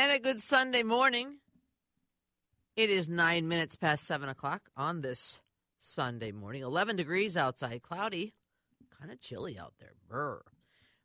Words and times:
And 0.00 0.12
a 0.12 0.18
good 0.18 0.40
Sunday 0.40 0.82
morning. 0.82 1.40
It 2.74 2.88
is 2.88 3.06
nine 3.06 3.48
minutes 3.48 3.76
past 3.76 4.06
seven 4.06 4.30
o'clock 4.30 4.70
on 4.74 5.02
this 5.02 5.42
Sunday 5.78 6.32
morning. 6.32 6.62
11 6.62 6.96
degrees 6.96 7.36
outside, 7.36 7.82
cloudy, 7.82 8.32
kind 8.98 9.12
of 9.12 9.20
chilly 9.20 9.58
out 9.58 9.74
there. 9.78 9.92
Brr. 10.08 10.40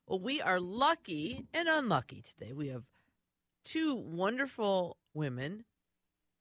Well, 0.07 0.19
we 0.19 0.39
are 0.39 0.61
lucky 0.61 1.45
and 1.53 1.67
unlucky 1.67 2.21
today. 2.21 2.53
We 2.53 2.69
have 2.69 2.83
two 3.65 3.95
wonderful 3.95 4.95
women 5.13 5.65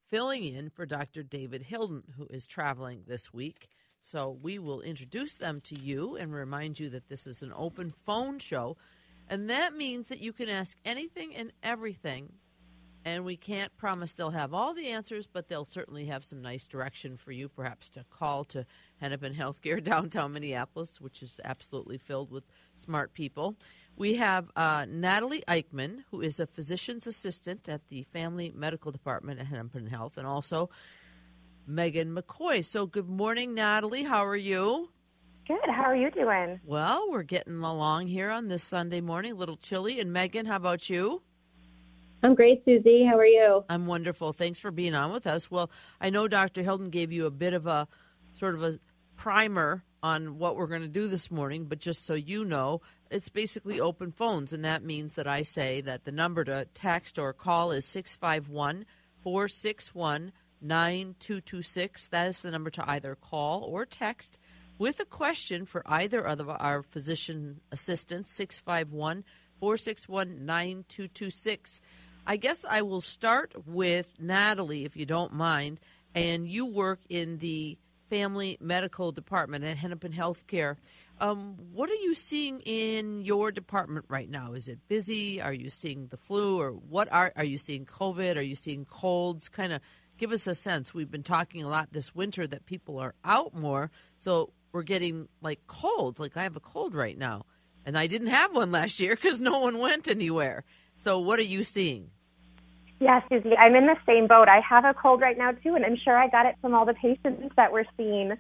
filling 0.08 0.44
in 0.44 0.70
for 0.70 0.86
Dr. 0.86 1.24
David 1.24 1.62
Hilden, 1.62 2.04
who 2.16 2.28
is 2.30 2.46
traveling 2.46 3.02
this 3.08 3.32
week. 3.32 3.66
So 4.00 4.30
we 4.30 4.60
will 4.60 4.80
introduce 4.80 5.38
them 5.38 5.60
to 5.62 5.80
you 5.80 6.14
and 6.14 6.32
remind 6.32 6.78
you 6.78 6.88
that 6.90 7.08
this 7.08 7.26
is 7.26 7.42
an 7.42 7.52
open 7.56 7.92
phone 8.06 8.38
show. 8.38 8.76
And 9.28 9.50
that 9.50 9.74
means 9.74 10.06
that 10.06 10.20
you 10.20 10.32
can 10.32 10.48
ask 10.48 10.78
anything 10.84 11.34
and 11.34 11.50
everything. 11.60 12.34
And 13.06 13.24
we 13.24 13.36
can't 13.36 13.76
promise 13.76 14.14
they'll 14.14 14.30
have 14.30 14.54
all 14.54 14.72
the 14.72 14.88
answers, 14.88 15.26
but 15.30 15.48
they'll 15.48 15.66
certainly 15.66 16.06
have 16.06 16.24
some 16.24 16.40
nice 16.40 16.66
direction 16.66 17.18
for 17.18 17.32
you, 17.32 17.50
perhaps 17.50 17.90
to 17.90 18.04
call 18.08 18.44
to 18.46 18.64
Hennepin 18.96 19.34
Healthcare 19.34 19.82
downtown 19.84 20.32
Minneapolis, 20.32 21.00
which 21.00 21.22
is 21.22 21.38
absolutely 21.44 21.98
filled 21.98 22.30
with 22.30 22.44
smart 22.76 23.12
people. 23.12 23.56
We 23.96 24.14
have 24.14 24.50
uh, 24.56 24.86
Natalie 24.88 25.44
Eichman, 25.46 26.04
who 26.10 26.22
is 26.22 26.40
a 26.40 26.46
physician's 26.46 27.06
assistant 27.06 27.68
at 27.68 27.88
the 27.88 28.04
Family 28.04 28.50
Medical 28.54 28.90
Department 28.90 29.38
at 29.38 29.46
Hennepin 29.46 29.86
Health, 29.86 30.16
and 30.16 30.26
also 30.26 30.70
Megan 31.66 32.14
McCoy. 32.14 32.64
So, 32.64 32.86
good 32.86 33.08
morning, 33.08 33.54
Natalie. 33.54 34.04
How 34.04 34.24
are 34.24 34.34
you? 34.36 34.88
Good. 35.46 35.58
How 35.68 35.84
are 35.84 35.96
you 35.96 36.10
doing? 36.10 36.58
Well, 36.64 37.10
we're 37.10 37.22
getting 37.22 37.62
along 37.62 38.06
here 38.06 38.30
on 38.30 38.48
this 38.48 38.64
Sunday 38.64 39.02
morning, 39.02 39.32
a 39.32 39.34
little 39.34 39.58
chilly. 39.58 40.00
And 40.00 40.10
Megan, 40.10 40.46
how 40.46 40.56
about 40.56 40.88
you? 40.88 41.22
I'm 42.24 42.34
great, 42.34 42.64
Susie. 42.64 43.04
How 43.04 43.18
are 43.18 43.26
you? 43.26 43.66
I'm 43.68 43.84
wonderful. 43.84 44.32
Thanks 44.32 44.58
for 44.58 44.70
being 44.70 44.94
on 44.94 45.12
with 45.12 45.26
us. 45.26 45.50
Well, 45.50 45.70
I 46.00 46.08
know 46.08 46.26
Dr. 46.26 46.62
Hilden 46.62 46.88
gave 46.88 47.12
you 47.12 47.26
a 47.26 47.30
bit 47.30 47.52
of 47.52 47.66
a 47.66 47.86
sort 48.32 48.54
of 48.54 48.64
a 48.64 48.78
primer 49.14 49.84
on 50.02 50.38
what 50.38 50.56
we're 50.56 50.66
going 50.66 50.80
to 50.80 50.88
do 50.88 51.06
this 51.06 51.30
morning, 51.30 51.66
but 51.66 51.80
just 51.80 52.06
so 52.06 52.14
you 52.14 52.46
know, 52.46 52.80
it's 53.10 53.28
basically 53.28 53.78
open 53.78 54.10
phones. 54.10 54.54
And 54.54 54.64
that 54.64 54.82
means 54.82 55.16
that 55.16 55.26
I 55.26 55.42
say 55.42 55.82
that 55.82 56.06
the 56.06 56.12
number 56.12 56.44
to 56.44 56.66
text 56.72 57.18
or 57.18 57.34
call 57.34 57.72
is 57.72 57.84
651 57.84 58.86
461 59.22 60.32
9226. 60.62 62.08
That 62.08 62.28
is 62.28 62.40
the 62.40 62.50
number 62.50 62.70
to 62.70 62.90
either 62.90 63.14
call 63.16 63.64
or 63.64 63.84
text 63.84 64.38
with 64.78 64.98
a 64.98 65.04
question 65.04 65.66
for 65.66 65.82
either 65.84 66.20
of 66.20 66.48
our 66.48 66.82
physician 66.82 67.60
assistants, 67.70 68.32
651 68.32 69.24
461 69.60 70.46
9226. 70.46 71.82
I 72.26 72.36
guess 72.36 72.64
I 72.68 72.82
will 72.82 73.00
start 73.00 73.54
with 73.66 74.08
Natalie, 74.18 74.84
if 74.84 74.96
you 74.96 75.06
don't 75.06 75.32
mind. 75.32 75.80
And 76.14 76.46
you 76.46 76.66
work 76.66 77.00
in 77.08 77.38
the 77.38 77.76
family 78.08 78.56
medical 78.60 79.12
department 79.12 79.64
at 79.64 79.76
Hennepin 79.76 80.12
Healthcare. 80.12 80.76
Um, 81.20 81.56
what 81.72 81.90
are 81.90 81.94
you 81.94 82.14
seeing 82.14 82.60
in 82.60 83.22
your 83.22 83.50
department 83.50 84.06
right 84.08 84.28
now? 84.28 84.52
Is 84.52 84.68
it 84.68 84.78
busy? 84.88 85.40
Are 85.40 85.52
you 85.52 85.70
seeing 85.70 86.08
the 86.08 86.16
flu, 86.16 86.60
or 86.60 86.70
what 86.70 87.10
are 87.12 87.32
are 87.36 87.44
you 87.44 87.58
seeing? 87.58 87.86
COVID? 87.86 88.36
Are 88.36 88.42
you 88.42 88.56
seeing 88.56 88.84
colds? 88.84 89.48
Kind 89.48 89.72
of 89.72 89.80
give 90.18 90.32
us 90.32 90.46
a 90.46 90.54
sense. 90.54 90.94
We've 90.94 91.10
been 91.10 91.22
talking 91.22 91.62
a 91.64 91.68
lot 91.68 91.92
this 91.92 92.14
winter 92.14 92.46
that 92.46 92.66
people 92.66 92.98
are 92.98 93.14
out 93.24 93.54
more, 93.54 93.90
so 94.18 94.52
we're 94.72 94.82
getting 94.82 95.28
like 95.40 95.66
colds. 95.66 96.20
Like 96.20 96.36
I 96.36 96.42
have 96.42 96.56
a 96.56 96.60
cold 96.60 96.94
right 96.94 97.18
now, 97.18 97.46
and 97.84 97.96
I 97.96 98.06
didn't 98.06 98.28
have 98.28 98.54
one 98.54 98.72
last 98.72 99.00
year 99.00 99.16
because 99.16 99.40
no 99.40 99.58
one 99.58 99.78
went 99.78 100.08
anywhere. 100.08 100.64
So 100.96 101.18
what 101.18 101.38
are 101.38 101.42
you 101.42 101.64
seeing? 101.64 102.10
Yeah, 103.00 103.20
Susie, 103.28 103.56
I'm 103.56 103.74
in 103.74 103.86
the 103.86 103.96
same 104.06 104.26
boat. 104.26 104.48
I 104.48 104.60
have 104.60 104.84
a 104.84 104.94
cold 104.94 105.20
right 105.20 105.36
now 105.36 105.52
too, 105.52 105.74
and 105.74 105.84
I'm 105.84 105.96
sure 105.96 106.16
I 106.16 106.28
got 106.28 106.46
it 106.46 106.54
from 106.60 106.74
all 106.74 106.86
the 106.86 106.94
patients 106.94 107.52
that 107.56 107.72
we're 107.72 107.84
seeing. 107.96 108.32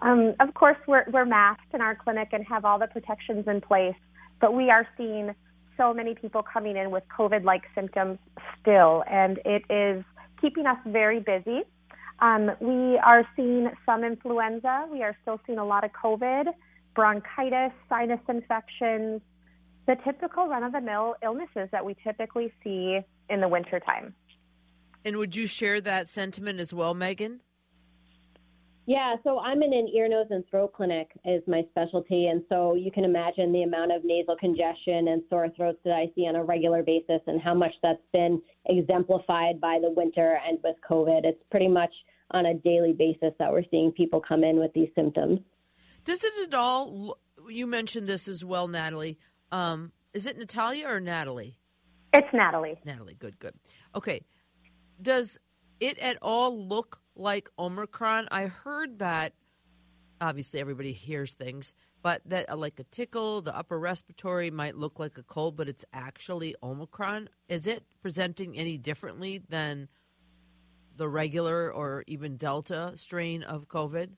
Um, 0.00 0.34
of 0.40 0.54
course, 0.54 0.76
we're 0.86 1.04
we're 1.10 1.24
masked 1.24 1.72
in 1.74 1.80
our 1.80 1.94
clinic 1.94 2.28
and 2.32 2.44
have 2.46 2.64
all 2.64 2.78
the 2.78 2.86
protections 2.86 3.46
in 3.48 3.60
place, 3.60 3.96
but 4.40 4.54
we 4.54 4.70
are 4.70 4.86
seeing 4.96 5.34
so 5.76 5.94
many 5.94 6.14
people 6.14 6.42
coming 6.42 6.76
in 6.76 6.90
with 6.90 7.04
COVID-like 7.16 7.62
symptoms 7.74 8.18
still, 8.60 9.02
and 9.10 9.40
it 9.44 9.64
is 9.70 10.04
keeping 10.40 10.66
us 10.66 10.78
very 10.86 11.20
busy. 11.20 11.62
Um, 12.20 12.50
we 12.60 12.98
are 12.98 13.26
seeing 13.34 13.70
some 13.86 14.04
influenza. 14.04 14.86
We 14.90 15.02
are 15.02 15.16
still 15.22 15.40
seeing 15.46 15.58
a 15.58 15.64
lot 15.64 15.82
of 15.84 15.90
COVID, 15.92 16.52
bronchitis, 16.94 17.72
sinus 17.88 18.20
infections, 18.28 19.22
the 19.86 19.96
typical 20.04 20.48
run 20.48 20.62
of 20.62 20.72
the 20.72 20.80
mill 20.80 21.14
illnesses 21.22 21.68
that 21.72 21.84
we 21.84 21.96
typically 22.04 22.52
see 22.62 23.00
in 23.28 23.40
the 23.40 23.48
wintertime. 23.48 24.14
And 25.04 25.16
would 25.16 25.34
you 25.34 25.46
share 25.46 25.80
that 25.80 26.08
sentiment 26.08 26.60
as 26.60 26.72
well, 26.72 26.94
Megan? 26.94 27.40
Yeah, 28.84 29.14
so 29.22 29.38
I'm 29.38 29.62
in 29.62 29.72
an 29.72 29.88
ear, 29.94 30.08
nose, 30.08 30.26
and 30.30 30.44
throat 30.50 30.72
clinic 30.72 31.08
is 31.24 31.42
my 31.46 31.62
specialty, 31.70 32.26
and 32.26 32.42
so 32.48 32.74
you 32.74 32.90
can 32.90 33.04
imagine 33.04 33.52
the 33.52 33.62
amount 33.62 33.92
of 33.92 34.04
nasal 34.04 34.36
congestion 34.36 35.06
and 35.08 35.22
sore 35.30 35.48
throats 35.56 35.78
that 35.84 35.92
I 35.92 36.10
see 36.16 36.22
on 36.22 36.34
a 36.34 36.42
regular 36.42 36.82
basis, 36.82 37.20
and 37.28 37.40
how 37.40 37.54
much 37.54 37.72
that's 37.80 38.02
been 38.12 38.42
exemplified 38.66 39.60
by 39.60 39.78
the 39.80 39.90
winter 39.90 40.40
and 40.46 40.58
with 40.64 40.76
COVID. 40.88 41.20
It's 41.24 41.42
pretty 41.50 41.68
much 41.68 41.92
on 42.32 42.46
a 42.46 42.54
daily 42.54 42.92
basis 42.92 43.32
that 43.38 43.52
we're 43.52 43.62
seeing 43.70 43.92
people 43.92 44.20
come 44.20 44.42
in 44.42 44.58
with 44.58 44.72
these 44.72 44.88
symptoms. 44.96 45.38
Does 46.04 46.24
it 46.24 46.32
at 46.48 46.54
all? 46.54 47.18
You 47.48 47.68
mentioned 47.68 48.08
this 48.08 48.26
as 48.26 48.44
well, 48.44 48.66
Natalie. 48.66 49.16
Um, 49.52 49.92
is 50.14 50.26
it 50.26 50.38
Natalia 50.38 50.88
or 50.88 50.98
Natalie? 50.98 51.58
It's 52.12 52.26
Natalie. 52.32 52.78
Natalie, 52.84 53.16
good, 53.18 53.38
good. 53.38 53.54
Okay. 53.94 54.22
Does 55.00 55.38
it 55.78 55.98
at 55.98 56.18
all 56.20 56.66
look 56.66 57.00
like 57.14 57.48
Omicron? 57.58 58.28
I 58.30 58.46
heard 58.46 58.98
that 58.98 59.34
obviously 60.20 60.60
everybody 60.60 60.92
hears 60.92 61.34
things, 61.34 61.74
but 62.02 62.22
that 62.26 62.48
uh, 62.50 62.56
like 62.56 62.78
a 62.78 62.84
tickle, 62.84 63.42
the 63.42 63.56
upper 63.56 63.78
respiratory 63.78 64.50
might 64.50 64.76
look 64.76 64.98
like 64.98 65.18
a 65.18 65.22
cold, 65.22 65.56
but 65.56 65.68
it's 65.68 65.84
actually 65.92 66.54
Omicron. 66.62 67.28
Is 67.48 67.66
it 67.66 67.84
presenting 68.00 68.56
any 68.56 68.78
differently 68.78 69.42
than 69.48 69.88
the 70.96 71.08
regular 71.08 71.72
or 71.72 72.04
even 72.06 72.36
Delta 72.36 72.92
strain 72.94 73.42
of 73.42 73.68
COVID? 73.68 74.10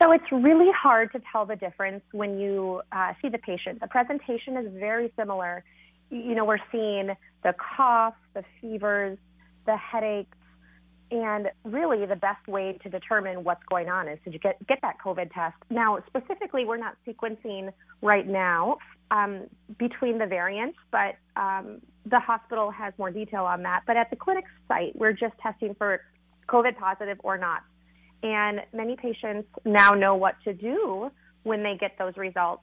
So 0.00 0.12
it's 0.12 0.30
really 0.30 0.70
hard 0.72 1.12
to 1.12 1.20
tell 1.32 1.46
the 1.46 1.56
difference 1.56 2.02
when 2.12 2.38
you 2.38 2.82
uh, 2.92 3.14
see 3.22 3.28
the 3.28 3.38
patient. 3.38 3.80
The 3.80 3.86
presentation 3.86 4.56
is 4.56 4.70
very 4.74 5.12
similar. 5.16 5.64
You 6.10 6.34
know, 6.34 6.44
we're 6.44 6.58
seeing 6.70 7.10
the 7.42 7.54
cough, 7.76 8.14
the 8.34 8.44
fevers, 8.60 9.18
the 9.64 9.76
headaches, 9.76 10.36
and 11.10 11.48
really 11.64 12.04
the 12.04 12.16
best 12.16 12.46
way 12.48 12.78
to 12.82 12.90
determine 12.90 13.44
what's 13.44 13.62
going 13.70 13.88
on 13.88 14.08
is 14.08 14.18
to 14.24 14.38
get 14.38 14.64
get 14.66 14.80
that 14.82 14.96
COVID 15.04 15.32
test. 15.32 15.56
Now, 15.70 15.98
specifically, 16.06 16.64
we're 16.64 16.76
not 16.76 16.96
sequencing 17.06 17.72
right 18.02 18.26
now 18.26 18.78
um, 19.10 19.44
between 19.78 20.18
the 20.18 20.26
variants, 20.26 20.78
but 20.90 21.16
um, 21.36 21.80
the 22.04 22.18
hospital 22.18 22.70
has 22.70 22.92
more 22.98 23.10
detail 23.10 23.44
on 23.44 23.62
that. 23.62 23.82
But 23.86 23.96
at 23.96 24.10
the 24.10 24.16
clinic 24.16 24.44
site, 24.68 24.96
we're 24.96 25.12
just 25.12 25.38
testing 25.38 25.74
for 25.74 26.00
COVID 26.48 26.76
positive 26.76 27.18
or 27.22 27.38
not. 27.38 27.62
And 28.22 28.60
many 28.72 28.96
patients 28.96 29.48
now 29.64 29.90
know 29.90 30.14
what 30.14 30.36
to 30.44 30.52
do 30.52 31.10
when 31.42 31.62
they 31.62 31.76
get 31.78 31.92
those 31.98 32.16
results, 32.16 32.62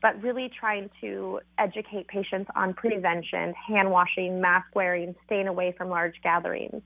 but 0.00 0.20
really 0.22 0.50
trying 0.58 0.90
to 1.00 1.40
educate 1.58 2.08
patients 2.08 2.50
on 2.54 2.72
prevention, 2.74 3.52
hand 3.68 3.90
washing, 3.90 4.40
mask 4.40 4.74
wearing, 4.74 5.14
staying 5.26 5.48
away 5.48 5.74
from 5.76 5.88
large 5.88 6.14
gatherings. 6.22 6.82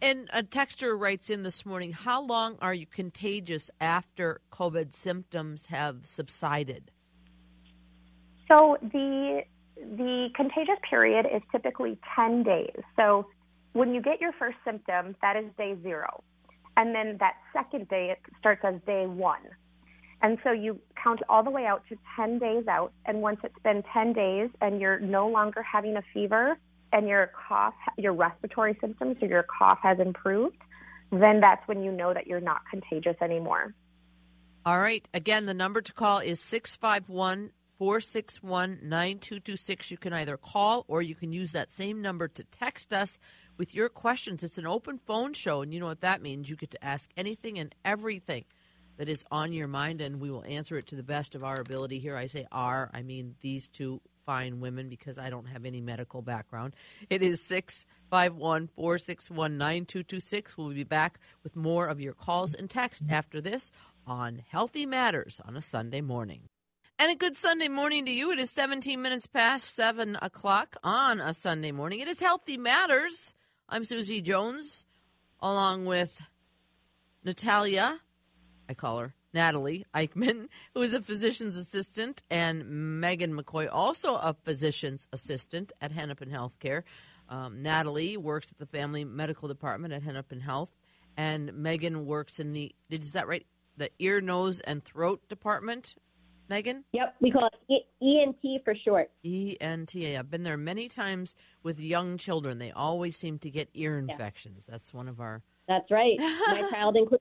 And 0.00 0.28
a 0.32 0.42
texter 0.42 0.98
writes 0.98 1.30
in 1.30 1.44
this 1.44 1.64
morning 1.64 1.92
How 1.92 2.22
long 2.22 2.56
are 2.60 2.74
you 2.74 2.86
contagious 2.86 3.70
after 3.80 4.40
COVID 4.52 4.92
symptoms 4.92 5.66
have 5.66 6.00
subsided? 6.04 6.90
So 8.48 8.76
the 8.82 9.42
the 9.76 10.28
contagious 10.34 10.78
period 10.88 11.26
is 11.34 11.42
typically 11.50 11.98
10 12.14 12.42
days. 12.42 12.80
So 12.96 13.26
when 13.72 13.94
you 13.94 14.00
get 14.00 14.20
your 14.20 14.32
first 14.32 14.56
symptom, 14.64 15.16
that 15.20 15.36
is 15.36 15.46
day 15.58 15.76
zero. 15.82 16.22
And 16.76 16.94
then 16.94 17.16
that 17.20 17.34
second 17.52 17.88
day, 17.88 18.10
it 18.10 18.18
starts 18.38 18.62
as 18.64 18.74
day 18.86 19.06
one. 19.06 19.40
And 20.22 20.38
so 20.42 20.52
you 20.52 20.80
count 21.02 21.20
all 21.28 21.42
the 21.42 21.50
way 21.50 21.66
out 21.66 21.82
to 21.90 21.98
10 22.16 22.38
days 22.38 22.66
out. 22.66 22.92
And 23.04 23.20
once 23.20 23.40
it's 23.44 23.58
been 23.62 23.82
10 23.92 24.12
days 24.14 24.48
and 24.60 24.80
you're 24.80 24.98
no 24.98 25.28
longer 25.28 25.62
having 25.62 25.96
a 25.96 26.02
fever 26.12 26.56
and 26.92 27.06
your 27.08 27.30
cough, 27.48 27.74
your 27.98 28.14
respiratory 28.14 28.76
symptoms 28.80 29.16
or 29.20 29.28
your 29.28 29.44
cough 29.58 29.78
has 29.82 29.98
improved, 30.00 30.56
then 31.10 31.40
that's 31.40 31.66
when 31.68 31.82
you 31.82 31.92
know 31.92 32.14
that 32.14 32.26
you're 32.26 32.40
not 32.40 32.62
contagious 32.70 33.16
anymore. 33.20 33.74
All 34.64 34.78
right. 34.78 35.06
Again, 35.12 35.44
the 35.44 35.52
number 35.52 35.82
to 35.82 35.92
call 35.92 36.20
is 36.20 36.40
651 36.40 37.50
461 37.78 38.78
9226. 38.82 39.90
You 39.90 39.98
can 39.98 40.12
either 40.14 40.36
call 40.36 40.84
or 40.88 41.02
you 41.02 41.14
can 41.14 41.32
use 41.32 41.52
that 41.52 41.70
same 41.70 42.00
number 42.00 42.28
to 42.28 42.44
text 42.44 42.94
us 42.94 43.18
with 43.56 43.74
your 43.74 43.88
questions. 43.88 44.42
It's 44.42 44.58
an 44.58 44.66
open 44.66 44.98
phone 44.98 45.32
show, 45.32 45.62
and 45.62 45.72
you 45.72 45.80
know 45.80 45.86
what 45.86 46.00
that 46.00 46.22
means. 46.22 46.48
You 46.48 46.56
get 46.56 46.70
to 46.72 46.84
ask 46.84 47.10
anything 47.16 47.58
and 47.58 47.74
everything 47.84 48.44
that 48.96 49.08
is 49.08 49.24
on 49.30 49.52
your 49.52 49.68
mind, 49.68 50.00
and 50.00 50.20
we 50.20 50.30
will 50.30 50.44
answer 50.46 50.76
it 50.76 50.86
to 50.88 50.96
the 50.96 51.02
best 51.02 51.34
of 51.34 51.44
our 51.44 51.60
ability 51.60 51.98
here. 51.98 52.16
I 52.16 52.26
say 52.26 52.46
our, 52.52 52.90
I 52.92 53.02
mean 53.02 53.34
these 53.40 53.68
two 53.68 54.00
fine 54.24 54.60
women 54.60 54.88
because 54.88 55.18
I 55.18 55.30
don't 55.30 55.46
have 55.46 55.64
any 55.64 55.80
medical 55.80 56.22
background. 56.22 56.74
It 57.10 57.22
is 57.22 57.42
651 57.42 58.68
461 58.68 59.58
9226. 59.58 60.56
We'll 60.56 60.70
be 60.70 60.84
back 60.84 61.20
with 61.42 61.56
more 61.56 61.86
of 61.86 62.00
your 62.00 62.14
calls 62.14 62.54
and 62.54 62.70
text 62.70 63.02
after 63.10 63.40
this 63.40 63.70
on 64.06 64.42
Healthy 64.48 64.86
Matters 64.86 65.40
on 65.44 65.56
a 65.56 65.60
Sunday 65.60 66.00
morning. 66.00 66.48
And 66.98 67.10
a 67.10 67.16
good 67.16 67.36
Sunday 67.36 67.68
morning 67.68 68.06
to 68.06 68.12
you. 68.12 68.30
It 68.30 68.38
is 68.38 68.50
17 68.50 69.02
minutes 69.02 69.26
past 69.26 69.74
7 69.74 70.16
o'clock 70.22 70.76
on 70.84 71.20
a 71.20 71.34
Sunday 71.34 71.72
morning. 71.72 72.00
It 72.00 72.08
is 72.08 72.20
Healthy 72.20 72.56
Matters. 72.56 73.34
I'm 73.66 73.84
Susie 73.84 74.20
Jones, 74.20 74.84
along 75.40 75.86
with 75.86 76.20
Natalia, 77.24 78.00
I 78.68 78.74
call 78.74 78.98
her 78.98 79.14
Natalie 79.32 79.86
Eichman, 79.94 80.48
who 80.74 80.82
is 80.82 80.92
a 80.92 81.00
physician's 81.00 81.56
assistant, 81.56 82.22
and 82.30 83.00
Megan 83.00 83.34
McCoy, 83.34 83.68
also 83.72 84.16
a 84.16 84.36
physician's 84.44 85.08
assistant 85.14 85.72
at 85.80 85.92
Hennepin 85.92 86.28
Healthcare. 86.28 86.82
Um, 87.30 87.62
Natalie 87.62 88.18
works 88.18 88.50
at 88.50 88.58
the 88.58 88.66
Family 88.66 89.02
Medical 89.02 89.48
Department 89.48 89.94
at 89.94 90.02
Hennepin 90.02 90.40
Health, 90.40 90.76
and 91.16 91.54
Megan 91.54 92.04
works 92.04 92.38
in 92.38 92.52
the, 92.52 92.74
is 92.90 93.12
that 93.12 93.26
right? 93.26 93.46
The 93.78 93.90
ear, 93.98 94.20
nose, 94.20 94.60
and 94.60 94.84
throat 94.84 95.22
department 95.30 95.94
Megan? 96.48 96.84
Yep, 96.92 97.16
we 97.20 97.30
call 97.30 97.48
it 97.68 97.86
ENT 98.02 98.62
for 98.64 98.74
short. 98.74 99.10
ENT. 99.24 99.94
I've 99.96 100.30
been 100.30 100.42
there 100.42 100.56
many 100.56 100.88
times 100.88 101.34
with 101.62 101.80
young 101.80 102.18
children. 102.18 102.58
They 102.58 102.70
always 102.70 103.16
seem 103.16 103.38
to 103.40 103.50
get 103.50 103.68
ear 103.74 103.98
infections. 103.98 104.66
Yeah. 104.68 104.72
That's 104.72 104.92
one 104.92 105.08
of 105.08 105.20
our. 105.20 105.42
That's 105.68 105.90
right. 105.90 106.18
My 106.18 106.68
child 106.70 106.96
included. 106.96 107.20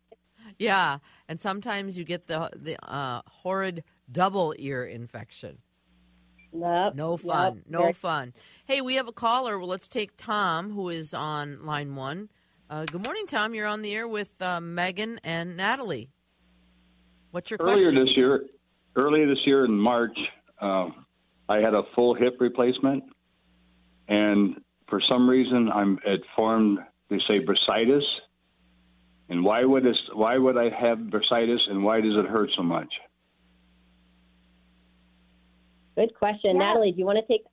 Yeah, 0.59 0.97
and 1.29 1.39
sometimes 1.39 1.97
you 1.97 2.03
get 2.03 2.27
the 2.27 2.49
the 2.55 2.77
uh, 2.85 3.21
horrid 3.27 3.83
double 4.11 4.53
ear 4.57 4.83
infection. 4.83 5.59
Nope. 6.51 6.95
No 6.95 7.17
fun. 7.17 7.55
Yep. 7.55 7.63
No 7.69 7.79
Very- 7.79 7.93
fun. 7.93 8.33
Hey, 8.65 8.81
we 8.81 8.95
have 8.95 9.07
a 9.07 9.13
caller. 9.13 9.57
Well, 9.57 9.67
let's 9.69 9.87
take 9.87 10.11
Tom, 10.17 10.71
who 10.71 10.89
is 10.89 11.13
on 11.13 11.65
line 11.65 11.95
one. 11.95 12.29
Uh, 12.69 12.85
good 12.85 13.03
morning, 13.03 13.25
Tom. 13.25 13.55
You're 13.55 13.67
on 13.67 13.81
the 13.81 13.93
air 13.93 14.07
with 14.07 14.39
uh, 14.41 14.59
Megan 14.61 15.19
and 15.23 15.55
Natalie. 15.57 16.09
What's 17.31 17.49
your 17.49 17.57
Earlier 17.61 17.75
question? 17.91 17.95
this 18.05 18.15
year, 18.17 18.45
earlier 18.95 19.27
this 19.27 19.39
year 19.45 19.65
in 19.65 19.77
March, 19.77 20.17
um, 20.61 21.05
I 21.49 21.57
had 21.57 21.73
a 21.73 21.83
full 21.95 22.13
hip 22.13 22.37
replacement, 22.39 23.03
and 24.07 24.61
for 24.89 25.01
some 25.09 25.29
reason, 25.29 25.69
I'm 25.73 25.99
it 26.05 26.21
formed. 26.35 26.79
They 27.09 27.19
say 27.27 27.39
bursitis, 27.39 28.03
and 29.29 29.43
why 29.43 29.63
would 29.63 29.83
this? 29.83 29.97
Why 30.13 30.37
would 30.37 30.57
I 30.57 30.69
have 30.69 30.97
bursitis, 30.97 31.59
and 31.69 31.83
why 31.83 32.01
does 32.01 32.15
it 32.15 32.25
hurt 32.25 32.49
so 32.55 32.63
much? 32.63 32.91
Good 35.95 36.15
question, 36.15 36.55
yeah. 36.55 36.67
Natalie. 36.67 36.91
Do 36.91 36.99
you 36.99 37.05
want 37.05 37.19
to 37.19 37.31
take? 37.31 37.45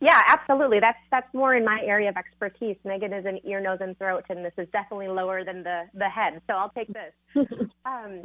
Yeah, 0.00 0.20
absolutely. 0.28 0.78
That's 0.80 0.98
that's 1.10 1.32
more 1.32 1.54
in 1.54 1.64
my 1.64 1.80
area 1.82 2.10
of 2.10 2.16
expertise. 2.16 2.76
Megan 2.84 3.12
is 3.12 3.24
an 3.24 3.40
ear, 3.44 3.60
nose, 3.60 3.78
and 3.80 3.96
throat, 3.98 4.24
and 4.28 4.44
this 4.44 4.52
is 4.58 4.68
definitely 4.72 5.08
lower 5.08 5.44
than 5.44 5.62
the 5.62 5.84
the 5.94 6.08
head. 6.08 6.40
So 6.46 6.54
I'll 6.54 6.70
take 6.70 6.88
this. 6.88 7.46
um, 7.86 8.22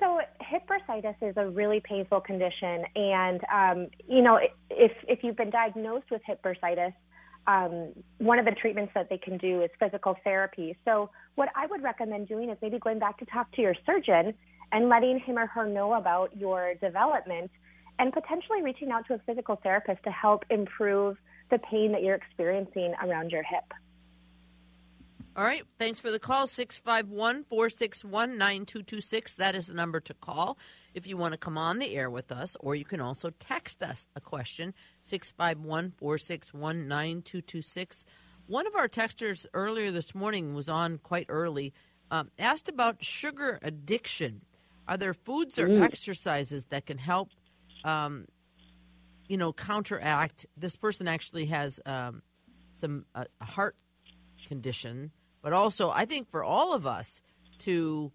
so 0.00 0.20
hip 0.40 0.62
bursitis 0.68 1.16
is 1.22 1.36
a 1.36 1.48
really 1.48 1.80
painful 1.80 2.20
condition, 2.20 2.84
and 2.96 3.40
um, 3.52 3.88
you 4.08 4.22
know 4.22 4.38
if 4.70 4.92
if 5.08 5.22
you've 5.22 5.36
been 5.36 5.50
diagnosed 5.50 6.10
with 6.10 6.22
hip 6.26 6.42
bursitis, 6.42 6.92
um, 7.46 7.90
one 8.18 8.38
of 8.38 8.44
the 8.44 8.52
treatments 8.52 8.92
that 8.94 9.08
they 9.08 9.18
can 9.18 9.38
do 9.38 9.62
is 9.62 9.70
physical 9.78 10.16
therapy. 10.24 10.76
So 10.84 11.10
what 11.34 11.48
I 11.54 11.66
would 11.66 11.82
recommend 11.82 12.28
doing 12.28 12.50
is 12.50 12.58
maybe 12.62 12.78
going 12.78 12.98
back 12.98 13.18
to 13.18 13.26
talk 13.26 13.50
to 13.52 13.62
your 13.62 13.74
surgeon 13.86 14.34
and 14.72 14.88
letting 14.88 15.20
him 15.20 15.38
or 15.38 15.46
her 15.46 15.66
know 15.66 15.94
about 15.94 16.36
your 16.36 16.74
development, 16.74 17.50
and 17.98 18.12
potentially 18.12 18.62
reaching 18.62 18.90
out 18.90 19.06
to 19.06 19.14
a 19.14 19.18
physical 19.26 19.56
therapist 19.62 20.02
to 20.04 20.10
help 20.10 20.44
improve 20.50 21.16
the 21.50 21.58
pain 21.58 21.92
that 21.92 22.02
you're 22.02 22.16
experiencing 22.16 22.94
around 23.02 23.30
your 23.30 23.42
hip. 23.42 23.64
All 25.36 25.44
right. 25.44 25.64
Thanks 25.80 25.98
for 25.98 26.12
the 26.12 26.20
call. 26.20 26.46
651 26.46 27.44
461 27.44 28.38
9226. 28.38 29.34
That 29.34 29.56
is 29.56 29.66
the 29.66 29.74
number 29.74 29.98
to 29.98 30.14
call 30.14 30.56
if 30.94 31.08
you 31.08 31.16
want 31.16 31.32
to 31.32 31.38
come 31.38 31.58
on 31.58 31.80
the 31.80 31.96
air 31.96 32.08
with 32.08 32.30
us, 32.30 32.56
or 32.60 32.76
you 32.76 32.84
can 32.84 33.00
also 33.00 33.30
text 33.40 33.82
us 33.82 34.06
a 34.14 34.20
question 34.20 34.74
651 35.02 35.92
461 35.96 36.86
9226. 36.86 38.04
One 38.46 38.66
of 38.68 38.76
our 38.76 38.88
texters 38.88 39.44
earlier 39.54 39.90
this 39.90 40.14
morning 40.14 40.54
was 40.54 40.68
on 40.68 40.98
quite 40.98 41.26
early, 41.28 41.74
um, 42.12 42.30
asked 42.38 42.68
about 42.68 43.04
sugar 43.04 43.58
addiction. 43.60 44.42
Are 44.86 44.96
there 44.96 45.14
foods 45.14 45.58
or 45.58 45.66
mm. 45.66 45.82
exercises 45.82 46.66
that 46.66 46.86
can 46.86 46.98
help, 46.98 47.30
um, 47.82 48.26
you 49.26 49.36
know, 49.36 49.52
counteract? 49.52 50.46
This 50.56 50.76
person 50.76 51.08
actually 51.08 51.46
has 51.46 51.80
um, 51.86 52.22
some 52.70 53.06
uh, 53.16 53.24
heart 53.40 53.74
condition 54.46 55.10
but 55.44 55.52
also 55.52 55.90
I 55.90 56.06
think 56.06 56.30
for 56.30 56.42
all 56.42 56.72
of 56.72 56.86
us 56.86 57.20
to 57.60 58.10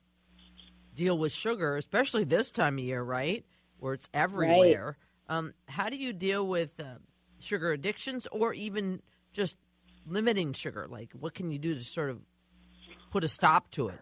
deal 0.95 1.17
with 1.17 1.31
sugar, 1.31 1.77
especially 1.77 2.23
this 2.25 2.49
time 2.49 2.79
of 2.79 2.83
year, 2.83 3.01
right, 3.01 3.45
where 3.77 3.93
it's 3.93 4.09
everywhere. 4.13 4.97
Right. 5.29 5.37
Um, 5.37 5.53
how 5.67 5.89
do 5.89 5.95
you 5.95 6.11
deal 6.11 6.45
with 6.45 6.77
uh, 6.79 6.95
sugar 7.39 7.71
addictions, 7.71 8.27
or 8.31 8.53
even 8.53 9.03
just 9.31 9.55
limiting 10.07 10.53
sugar? 10.53 10.87
Like, 10.89 11.11
what 11.11 11.35
can 11.35 11.51
you 11.51 11.59
do 11.59 11.75
to 11.75 11.83
sort 11.83 12.09
of 12.09 12.19
put 13.11 13.23
a 13.23 13.29
stop 13.29 13.69
to 13.71 13.89
it? 13.89 13.99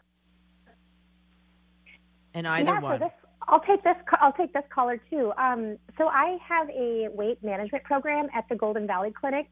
And 2.34 2.48
either 2.48 2.72
yeah, 2.72 2.80
one. 2.80 3.00
So 3.00 3.06
this, 3.06 3.14
I'll 3.50 3.60
take 3.60 3.84
this. 3.84 3.98
I'll 4.22 4.32
take 4.32 4.54
this 4.54 4.64
caller 4.74 5.02
too. 5.10 5.34
Um, 5.38 5.78
so 5.98 6.08
I 6.08 6.38
have 6.48 6.70
a 6.70 7.10
weight 7.10 7.44
management 7.44 7.84
program 7.84 8.30
at 8.34 8.48
the 8.48 8.56
Golden 8.56 8.88
Valley 8.88 9.12
Clinic 9.12 9.48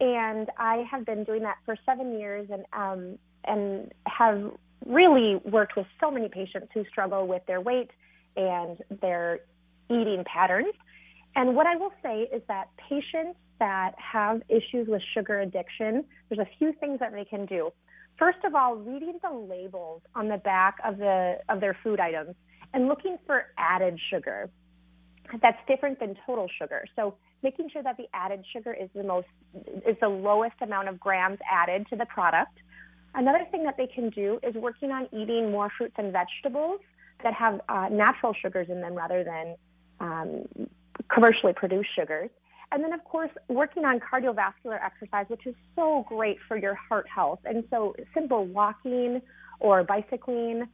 and 0.00 0.48
I 0.56 0.86
have 0.90 1.04
been 1.04 1.24
doing 1.24 1.42
that 1.42 1.58
for 1.64 1.76
seven 1.84 2.18
years, 2.18 2.48
and 2.50 2.64
um, 2.72 3.18
and 3.44 3.92
have 4.06 4.52
really 4.86 5.36
worked 5.44 5.76
with 5.76 5.86
so 6.00 6.10
many 6.10 6.28
patients 6.28 6.68
who 6.72 6.84
struggle 6.86 7.26
with 7.26 7.44
their 7.46 7.60
weight 7.60 7.90
and 8.36 8.78
their 9.02 9.40
eating 9.90 10.24
patterns. 10.24 10.74
And 11.36 11.54
what 11.54 11.66
I 11.66 11.76
will 11.76 11.92
say 12.02 12.28
is 12.32 12.42
that 12.48 12.68
patients 12.88 13.38
that 13.58 13.92
have 13.98 14.42
issues 14.48 14.88
with 14.88 15.02
sugar 15.14 15.40
addiction, 15.40 16.04
there's 16.28 16.40
a 16.40 16.48
few 16.58 16.72
things 16.72 16.98
that 17.00 17.12
they 17.12 17.24
can 17.24 17.46
do. 17.46 17.70
First 18.18 18.38
of 18.44 18.54
all, 18.54 18.76
reading 18.76 19.18
the 19.22 19.30
labels 19.30 20.02
on 20.14 20.28
the 20.28 20.38
back 20.38 20.78
of 20.84 20.98
the 20.98 21.38
of 21.48 21.60
their 21.60 21.76
food 21.82 22.00
items 22.00 22.34
and 22.72 22.88
looking 22.88 23.16
for 23.26 23.46
added 23.58 23.98
sugar. 24.10 24.50
That's 25.40 25.58
different 25.68 26.00
than 26.00 26.16
total 26.26 26.48
sugar. 26.58 26.84
So 26.96 27.14
making 27.42 27.70
sure 27.72 27.82
that 27.82 27.96
the 27.96 28.06
added 28.14 28.44
sugar 28.52 28.72
is 28.72 28.88
the 28.94 29.02
most 29.02 29.28
is 29.86 29.96
the 30.00 30.08
lowest 30.08 30.56
amount 30.60 30.88
of 30.88 30.98
grams 30.98 31.38
added 31.50 31.86
to 31.90 31.96
the 31.96 32.06
product. 32.06 32.58
Another 33.14 33.44
thing 33.50 33.64
that 33.64 33.76
they 33.76 33.86
can 33.86 34.10
do 34.10 34.38
is 34.42 34.54
working 34.54 34.90
on 34.90 35.08
eating 35.12 35.50
more 35.50 35.70
fruits 35.76 35.94
and 35.98 36.12
vegetables 36.12 36.80
that 37.22 37.34
have 37.34 37.60
uh, 37.68 37.88
natural 37.90 38.34
sugars 38.40 38.68
in 38.70 38.80
them 38.80 38.94
rather 38.94 39.24
than 39.24 39.56
um, 40.00 40.68
commercially 41.12 41.52
produced 41.52 41.88
sugars. 41.94 42.30
And 42.72 42.84
then, 42.84 42.92
of 42.92 43.02
course, 43.04 43.30
working 43.48 43.84
on 43.84 43.98
cardiovascular 43.98 44.78
exercise, 44.80 45.26
which 45.28 45.44
is 45.44 45.56
so 45.74 46.04
great 46.08 46.38
for 46.46 46.56
your 46.56 46.76
heart 46.76 47.06
health. 47.12 47.40
And 47.44 47.64
so, 47.68 47.94
simple 48.14 48.46
walking 48.46 49.20
or 49.58 49.82
bicycling 49.82 50.68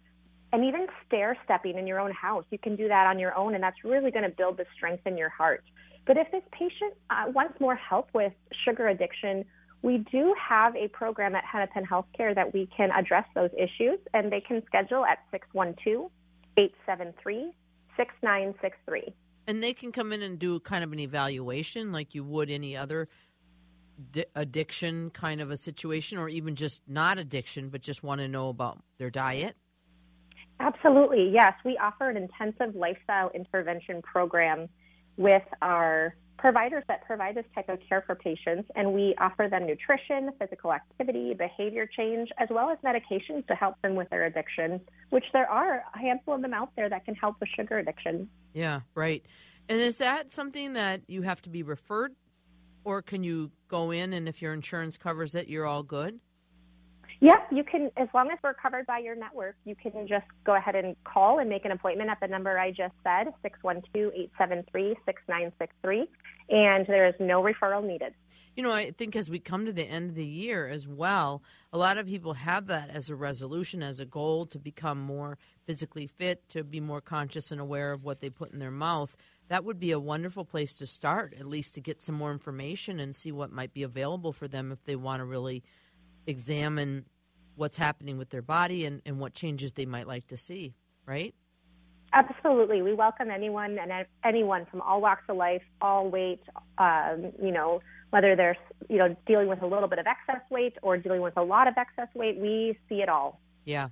and 0.52 0.64
even 0.64 0.86
stair 1.06 1.36
stepping 1.44 1.78
in 1.78 1.86
your 1.86 2.00
own 2.00 2.12
house, 2.12 2.44
you 2.50 2.58
can 2.58 2.76
do 2.76 2.88
that 2.88 3.06
on 3.06 3.18
your 3.18 3.36
own, 3.36 3.54
and 3.54 3.62
that's 3.62 3.82
really 3.84 4.10
going 4.10 4.24
to 4.24 4.34
build 4.36 4.56
the 4.56 4.66
strength 4.74 5.06
in 5.06 5.16
your 5.16 5.28
heart. 5.28 5.64
But 6.06 6.16
if 6.16 6.30
this 6.30 6.42
patient 6.52 6.94
uh, 7.10 7.30
wants 7.32 7.60
more 7.60 7.74
help 7.74 8.08
with 8.14 8.32
sugar 8.64 8.88
addiction, 8.88 9.44
we 9.82 9.98
do 10.10 10.34
have 10.40 10.74
a 10.76 10.88
program 10.88 11.34
at 11.34 11.44
Hennepin 11.44 11.84
Healthcare 11.84 12.34
that 12.34 12.54
we 12.54 12.68
can 12.76 12.90
address 12.90 13.24
those 13.34 13.50
issues, 13.56 13.98
and 14.14 14.32
they 14.32 14.40
can 14.40 14.62
schedule 14.66 15.04
at 15.04 15.18
612 15.30 16.10
873 16.56 17.52
6963. 17.96 19.14
And 19.48 19.62
they 19.62 19.72
can 19.72 19.92
come 19.92 20.12
in 20.12 20.22
and 20.22 20.38
do 20.38 20.58
kind 20.60 20.82
of 20.82 20.92
an 20.92 20.98
evaluation 20.98 21.92
like 21.92 22.14
you 22.14 22.24
would 22.24 22.50
any 22.50 22.76
other 22.76 23.08
di- 24.10 24.24
addiction 24.34 25.10
kind 25.10 25.40
of 25.40 25.50
a 25.50 25.56
situation, 25.56 26.18
or 26.18 26.28
even 26.28 26.56
just 26.56 26.82
not 26.88 27.18
addiction, 27.18 27.68
but 27.68 27.80
just 27.80 28.02
want 28.02 28.20
to 28.20 28.28
know 28.28 28.48
about 28.48 28.82
their 28.98 29.10
diet? 29.10 29.56
Absolutely, 30.58 31.30
yes. 31.32 31.52
We 31.64 31.76
offer 31.78 32.08
an 32.08 32.16
intensive 32.16 32.74
lifestyle 32.74 33.30
intervention 33.34 34.02
program 34.02 34.68
with 35.16 35.42
our 35.62 36.14
providers 36.38 36.84
that 36.88 37.04
provide 37.06 37.34
this 37.34 37.44
type 37.54 37.68
of 37.68 37.78
care 37.88 38.02
for 38.06 38.14
patients, 38.14 38.70
and 38.74 38.92
we 38.92 39.14
offer 39.18 39.48
them 39.50 39.66
nutrition, 39.66 40.30
physical 40.38 40.72
activity, 40.72 41.34
behavior 41.34 41.88
change, 41.96 42.28
as 42.38 42.48
well 42.50 42.70
as 42.70 42.78
medications 42.84 43.46
to 43.46 43.54
help 43.54 43.80
them 43.82 43.94
with 43.94 44.08
their 44.10 44.26
addiction, 44.26 44.80
which 45.10 45.24
there 45.32 45.48
are 45.50 45.82
a 45.94 45.98
handful 45.98 46.34
of 46.34 46.42
them 46.42 46.54
out 46.54 46.70
there 46.76 46.88
that 46.88 47.04
can 47.04 47.14
help 47.14 47.36
with 47.40 47.48
sugar 47.56 47.78
addiction. 47.78 48.28
Yeah, 48.52 48.80
right. 48.94 49.24
And 49.68 49.80
is 49.80 49.98
that 49.98 50.32
something 50.32 50.74
that 50.74 51.02
you 51.08 51.22
have 51.22 51.42
to 51.42 51.48
be 51.48 51.62
referred, 51.62 52.14
or 52.84 53.02
can 53.02 53.24
you 53.24 53.50
go 53.68 53.90
in 53.90 54.12
and 54.12 54.28
if 54.28 54.40
your 54.40 54.52
insurance 54.52 54.96
covers 54.96 55.34
it, 55.34 55.48
you're 55.48 55.66
all 55.66 55.82
good? 55.82 56.20
Yep, 57.20 57.48
you 57.50 57.64
can, 57.64 57.90
as 57.96 58.08
long 58.12 58.30
as 58.30 58.38
we're 58.44 58.54
covered 58.54 58.86
by 58.86 58.98
your 58.98 59.16
network, 59.16 59.56
you 59.64 59.74
can 59.74 60.06
just 60.06 60.26
go 60.44 60.54
ahead 60.54 60.74
and 60.74 60.94
call 61.04 61.38
and 61.38 61.48
make 61.48 61.64
an 61.64 61.70
appointment 61.70 62.10
at 62.10 62.20
the 62.20 62.28
number 62.28 62.58
I 62.58 62.70
just 62.70 62.94
said, 63.02 63.32
612 63.42 64.12
873 64.14 64.94
6963, 65.06 66.06
and 66.50 66.86
there 66.86 67.06
is 67.06 67.14
no 67.18 67.42
referral 67.42 67.82
needed. 67.86 68.12
You 68.54 68.62
know, 68.62 68.72
I 68.72 68.90
think 68.90 69.16
as 69.16 69.28
we 69.28 69.38
come 69.38 69.66
to 69.66 69.72
the 69.72 69.84
end 69.84 70.10
of 70.10 70.16
the 70.16 70.24
year 70.24 70.66
as 70.66 70.88
well, 70.88 71.42
a 71.74 71.78
lot 71.78 71.98
of 71.98 72.06
people 72.06 72.32
have 72.34 72.66
that 72.68 72.88
as 72.88 73.10
a 73.10 73.14
resolution, 73.14 73.82
as 73.82 74.00
a 74.00 74.06
goal 74.06 74.46
to 74.46 74.58
become 74.58 74.98
more 74.98 75.36
physically 75.66 76.06
fit, 76.06 76.48
to 76.50 76.64
be 76.64 76.80
more 76.80 77.02
conscious 77.02 77.50
and 77.50 77.60
aware 77.60 77.92
of 77.92 78.02
what 78.02 78.20
they 78.20 78.30
put 78.30 78.52
in 78.52 78.58
their 78.58 78.70
mouth. 78.70 79.14
That 79.48 79.64
would 79.64 79.78
be 79.78 79.90
a 79.90 80.00
wonderful 80.00 80.46
place 80.46 80.72
to 80.78 80.86
start, 80.86 81.34
at 81.38 81.46
least 81.46 81.74
to 81.74 81.82
get 81.82 82.00
some 82.00 82.14
more 82.14 82.32
information 82.32 82.98
and 82.98 83.14
see 83.14 83.30
what 83.30 83.52
might 83.52 83.74
be 83.74 83.82
available 83.82 84.32
for 84.32 84.48
them 84.48 84.72
if 84.72 84.82
they 84.84 84.96
want 84.96 85.20
to 85.20 85.26
really 85.26 85.62
examine 86.26 87.06
what's 87.56 87.76
happening 87.76 88.18
with 88.18 88.30
their 88.30 88.42
body 88.42 88.84
and, 88.84 89.02
and 89.06 89.18
what 89.18 89.34
changes 89.34 89.72
they 89.72 89.86
might 89.86 90.06
like 90.06 90.26
to 90.28 90.36
see, 90.36 90.74
right? 91.06 91.34
Absolutely. 92.12 92.82
We 92.82 92.94
welcome 92.94 93.30
anyone 93.30 93.78
and 93.78 94.06
anyone 94.24 94.66
from 94.70 94.80
all 94.80 95.00
walks 95.00 95.24
of 95.28 95.36
life, 95.36 95.62
all 95.80 96.08
weight, 96.08 96.42
um, 96.78 97.32
you 97.42 97.50
know, 97.50 97.80
whether 98.10 98.36
they're, 98.36 98.56
you 98.88 98.98
know, 98.98 99.16
dealing 99.26 99.48
with 99.48 99.62
a 99.62 99.66
little 99.66 99.88
bit 99.88 99.98
of 99.98 100.06
excess 100.06 100.42
weight 100.50 100.76
or 100.82 100.96
dealing 100.96 101.20
with 101.20 101.36
a 101.36 101.42
lot 101.42 101.66
of 101.66 101.74
excess 101.76 102.08
weight, 102.14 102.38
we 102.38 102.78
see 102.88 103.02
it 103.02 103.08
all. 103.08 103.40
Yeah. 103.64 103.88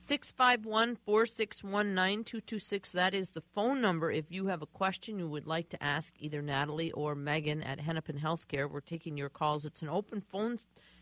651 0.00 0.96
461 1.04 1.94
9226. 1.94 2.92
That 2.92 3.14
is 3.14 3.32
the 3.32 3.40
phone 3.40 3.80
number. 3.80 4.12
If 4.12 4.30
you 4.30 4.46
have 4.46 4.62
a 4.62 4.66
question 4.66 5.18
you 5.18 5.28
would 5.28 5.46
like 5.46 5.68
to 5.70 5.82
ask 5.82 6.14
either 6.20 6.40
Natalie 6.40 6.92
or 6.92 7.16
Megan 7.16 7.62
at 7.62 7.80
Hennepin 7.80 8.20
Healthcare, 8.20 8.70
we're 8.70 8.80
taking 8.80 9.16
your 9.16 9.28
calls. 9.28 9.64
It's 9.64 9.82
an 9.82 9.88
open 9.88 10.20
phone 10.20 10.58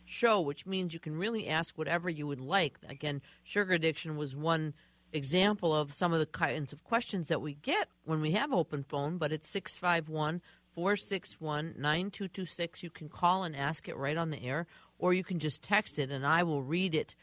show, 0.07 0.41
which 0.41 0.67
means 0.67 0.95
you 0.95 1.01
can 1.01 1.17
really 1.17 1.49
ask 1.49 1.77
whatever 1.77 2.09
you 2.09 2.27
would 2.27 2.41
like. 2.41 2.79
Again, 2.89 3.21
sugar 3.45 3.75
addiction 3.75 4.17
was 4.17 4.35
one 4.35 4.73
example 5.13 5.75
of 5.75 5.93
some 5.93 6.13
of 6.13 6.19
the 6.19 6.27
kinds 6.27 6.73
of 6.73 6.85
questions 6.85 7.29
that 7.29 7.43
we 7.43 7.55
get 7.55 7.89
when 8.05 8.21
we 8.21 8.33
have 8.33 8.53
open 8.53 8.85
phone, 8.85 9.19
but 9.19 9.33
it's 9.33 9.49
651 9.49 10.41
461 10.75 11.75
9226. 11.77 12.83
You 12.83 12.91
can 12.91 13.09
call 13.09 13.45
and 13.45 13.57
ask 13.57 13.89
it 13.89 13.97
right 13.97 14.17
on 14.17 14.31
the 14.31 14.43
air, 14.43 14.67
or 14.99 15.13
you 15.13 15.25
can 15.25 15.39
just 15.39 15.63
text 15.63 15.99
it 15.99 16.11
and 16.11 16.27
I 16.27 16.43
will 16.43 16.63
read 16.63 16.95
it 16.95 17.15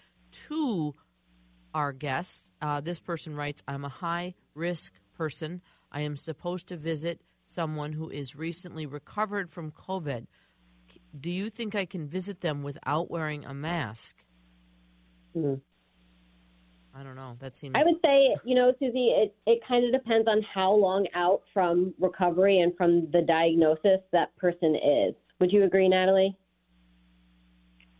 to 0.47 0.93
our 1.73 1.93
guests. 1.93 2.51
Uh, 2.61 2.81
this 2.81 2.99
person 2.99 3.35
writes 3.35 3.63
I'm 3.67 3.85
a 3.85 3.89
high 3.89 4.35
risk 4.53 4.93
person. 5.15 5.61
I 5.91 6.01
am 6.01 6.17
supposed 6.17 6.67
to 6.67 6.77
visit 6.77 7.21
someone 7.45 7.93
who 7.93 8.09
is 8.09 8.35
recently 8.35 8.85
recovered 8.85 9.51
from 9.51 9.71
COVID 9.71 10.25
do 11.19 11.29
you 11.29 11.49
think 11.49 11.75
I 11.75 11.85
can 11.85 12.07
visit 12.07 12.41
them 12.41 12.63
without 12.63 13.09
wearing 13.09 13.45
a 13.45 13.53
mask? 13.53 14.15
Mm. 15.35 15.61
I 16.95 17.03
don't 17.03 17.15
know. 17.15 17.37
That 17.39 17.55
seems. 17.55 17.73
I 17.75 17.83
would 17.83 17.97
say, 18.03 18.35
you 18.45 18.55
know, 18.55 18.71
Susie, 18.79 19.09
it, 19.09 19.35
it 19.47 19.59
kind 19.67 19.83
of 19.83 19.91
depends 19.91 20.27
on 20.27 20.43
how 20.53 20.73
long 20.73 21.07
out 21.15 21.41
from 21.53 21.93
recovery 21.99 22.59
and 22.59 22.75
from 22.77 23.09
the 23.11 23.21
diagnosis 23.21 23.99
that 24.11 24.35
person 24.37 24.75
is. 24.75 25.15
Would 25.39 25.51
you 25.51 25.63
agree, 25.63 25.89
Natalie? 25.89 26.37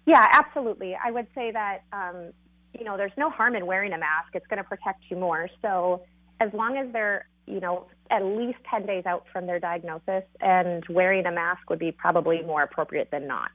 Yeah, 0.06 0.28
absolutely. 0.32 0.96
I 1.04 1.10
would 1.10 1.28
say 1.34 1.52
that, 1.52 1.80
um, 1.92 2.34
you 2.78 2.86
know, 2.86 2.98
there's 2.98 3.14
no 3.18 3.30
harm 3.30 3.56
in 3.56 3.66
wearing 3.66 3.94
a 3.94 3.98
mask. 3.98 4.30
It's 4.34 4.46
going 4.48 4.62
to 4.62 4.64
protect 4.64 5.06
you 5.10 5.18
more. 5.18 5.50
So 5.62 6.04
as 6.40 6.54
long 6.54 6.78
as 6.78 6.92
they're 6.94 7.26
you 7.46 7.60
know, 7.60 7.88
at 8.14 8.24
least 8.24 8.60
10 8.70 8.86
days 8.86 9.06
out 9.06 9.26
from 9.34 9.48
their 9.48 9.60
diagnosis, 9.60 10.24
and 10.40 10.84
wearing 10.88 11.26
a 11.26 11.32
mask 11.32 11.68
would 11.70 11.80
be 11.80 11.92
probably 11.92 12.44
more 12.44 12.62
appropriate 12.62 13.10
than 13.12 13.28
not. 13.28 13.50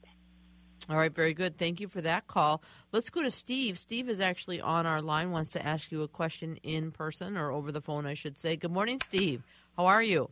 All 0.90 0.96
right, 0.96 1.14
very 1.14 1.32
good. 1.32 1.58
Thank 1.58 1.80
you 1.80 1.86
for 1.86 2.00
that 2.00 2.26
call. 2.26 2.62
Let's 2.92 3.08
go 3.10 3.22
to 3.22 3.30
Steve. 3.30 3.78
Steve 3.78 4.08
is 4.08 4.20
actually 4.20 4.60
on 4.60 4.84
our 4.84 5.00
line, 5.00 5.30
wants 5.30 5.50
to 5.50 5.64
ask 5.64 5.92
you 5.92 6.02
a 6.02 6.08
question 6.08 6.56
in 6.62 6.90
person 6.90 7.36
or 7.36 7.52
over 7.52 7.70
the 7.70 7.80
phone, 7.80 8.04
I 8.04 8.14
should 8.14 8.38
say. 8.38 8.56
Good 8.56 8.72
morning, 8.72 9.00
Steve. 9.04 9.42
How 9.76 9.86
are 9.86 10.02
you? 10.02 10.30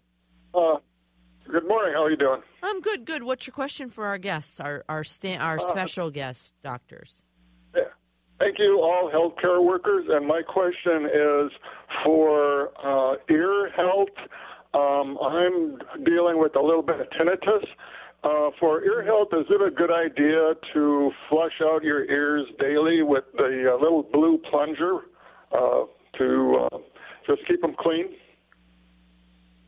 Uh, 0.55 0.79
good 1.49 1.69
morning. 1.69 1.93
How 1.95 2.05
are 2.05 2.11
you 2.11 2.17
doing? 2.17 2.43
I'm 2.63 2.81
good, 2.81 3.05
good. 3.05 3.23
What's 3.23 3.47
your 3.47 3.55
question 3.55 3.91
for 3.91 4.07
our 4.07 4.19
guests, 4.19 4.59
our 4.59 4.85
our, 4.89 5.05
sta- 5.05 5.37
our 5.37 5.59
uh, 5.59 5.69
special 5.69 6.11
guest 6.11 6.55
doctors? 6.65 7.23
Thank 8.57 8.69
you, 8.69 8.81
all 8.81 9.11
healthcare 9.13 9.63
workers. 9.63 10.07
And 10.09 10.27
my 10.27 10.41
question 10.41 11.05
is 11.05 11.53
for 12.03 12.71
uh, 12.83 13.17
ear 13.29 13.71
health. 13.77 14.09
Um, 14.73 15.19
I'm 15.21 15.79
dealing 16.05 16.39
with 16.39 16.57
a 16.57 16.61
little 16.61 16.83
bit 16.83 17.01
of 17.01 17.07
tinnitus. 17.11 17.65
Uh, 18.25 18.51
for 18.59 18.83
ear 18.83 19.05
health, 19.05 19.29
is 19.33 19.45
it 19.51 19.61
a 19.61 19.71
good 19.71 19.91
idea 19.91 20.55
to 20.73 21.11
flush 21.29 21.53
out 21.63 21.83
your 21.83 22.05
ears 22.07 22.47
daily 22.59 23.03
with 23.03 23.25
the 23.37 23.75
uh, 23.75 23.83
little 23.83 24.05
blue 24.11 24.39
plunger 24.51 25.01
uh, 25.53 25.83
to 26.17 26.67
uh, 26.73 26.79
just 27.27 27.47
keep 27.47 27.61
them 27.61 27.75
clean? 27.79 28.07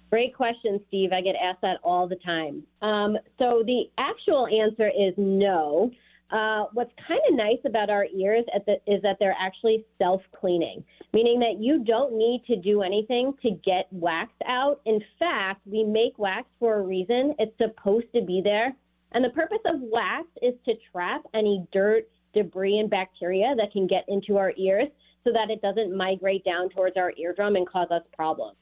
Great 0.09 0.35
question, 0.35 0.80
Steve. 0.88 1.12
I 1.12 1.21
get 1.21 1.35
asked 1.37 1.61
that 1.61 1.76
all 1.85 2.09
the 2.09 2.16
time. 2.25 2.62
Um, 2.80 3.18
so 3.38 3.62
the 3.66 3.83
actual 3.99 4.47
answer 4.47 4.88
is 4.88 5.12
no. 5.18 5.90
Uh, 6.30 6.64
what's 6.75 6.92
kind 7.06 7.20
of 7.30 7.37
nice 7.37 7.58
about 7.64 7.88
our 7.88 8.06
ears 8.14 8.44
the, 8.66 8.75
is 8.87 9.00
that 9.02 9.16
they're 9.18 9.37
actually 9.38 9.85
self 9.97 10.20
cleaning, 10.38 10.85
meaning 11.14 11.40
that 11.40 11.56
you 11.58 11.82
don't 11.85 12.12
need 12.12 12.42
to 12.47 12.56
do 12.56 12.82
anything 12.82 13.32
to 13.40 13.52
get 13.64 13.87
wax 13.90 14.30
out. 14.47 14.80
In 14.85 15.00
fact, 15.18 15.62
we 15.64 15.85
make 15.85 16.18
wax 16.18 16.47
for 16.58 16.80
a 16.80 16.82
reason. 16.82 17.35
It's 17.38 17.56
supposed 17.56 18.12
to 18.14 18.20
be 18.20 18.42
there. 18.44 18.75
And 19.12 19.25
the 19.25 19.30
purpose 19.30 19.62
of 19.64 19.80
wax 19.80 20.26
is 20.42 20.52
to 20.66 20.75
trap 20.92 21.23
any 21.32 21.66
dirt, 21.73 22.06
debris, 22.35 22.78
and 22.78 22.90
bacteria 22.90 23.54
that 23.56 23.73
can 23.73 23.87
get 23.87 24.04
into 24.08 24.37
our 24.37 24.52
ears 24.58 24.88
so 25.25 25.32
that 25.32 25.50
it 25.50 25.62
doesn't 25.62 25.97
migrate 25.97 26.44
down 26.44 26.68
towards 26.68 26.99
our 26.99 27.12
eardrum 27.16 27.56
and 27.56 27.66
cause 27.66 27.88
us 27.90 28.02
problems. 28.14 28.58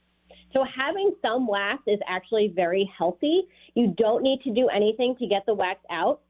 So 0.53 0.63
having 0.63 1.13
some 1.21 1.47
wax 1.47 1.83
is 1.85 1.99
actually 2.07 2.53
very 2.55 2.89
healthy. 2.97 3.43
You 3.75 3.93
don't 3.97 4.23
need 4.23 4.41
to 4.43 4.53
do 4.53 4.69
anything 4.69 5.17
to 5.19 5.27
get 5.27 5.45
the 5.45 5.53
wax 5.53 5.81
out 5.91 6.21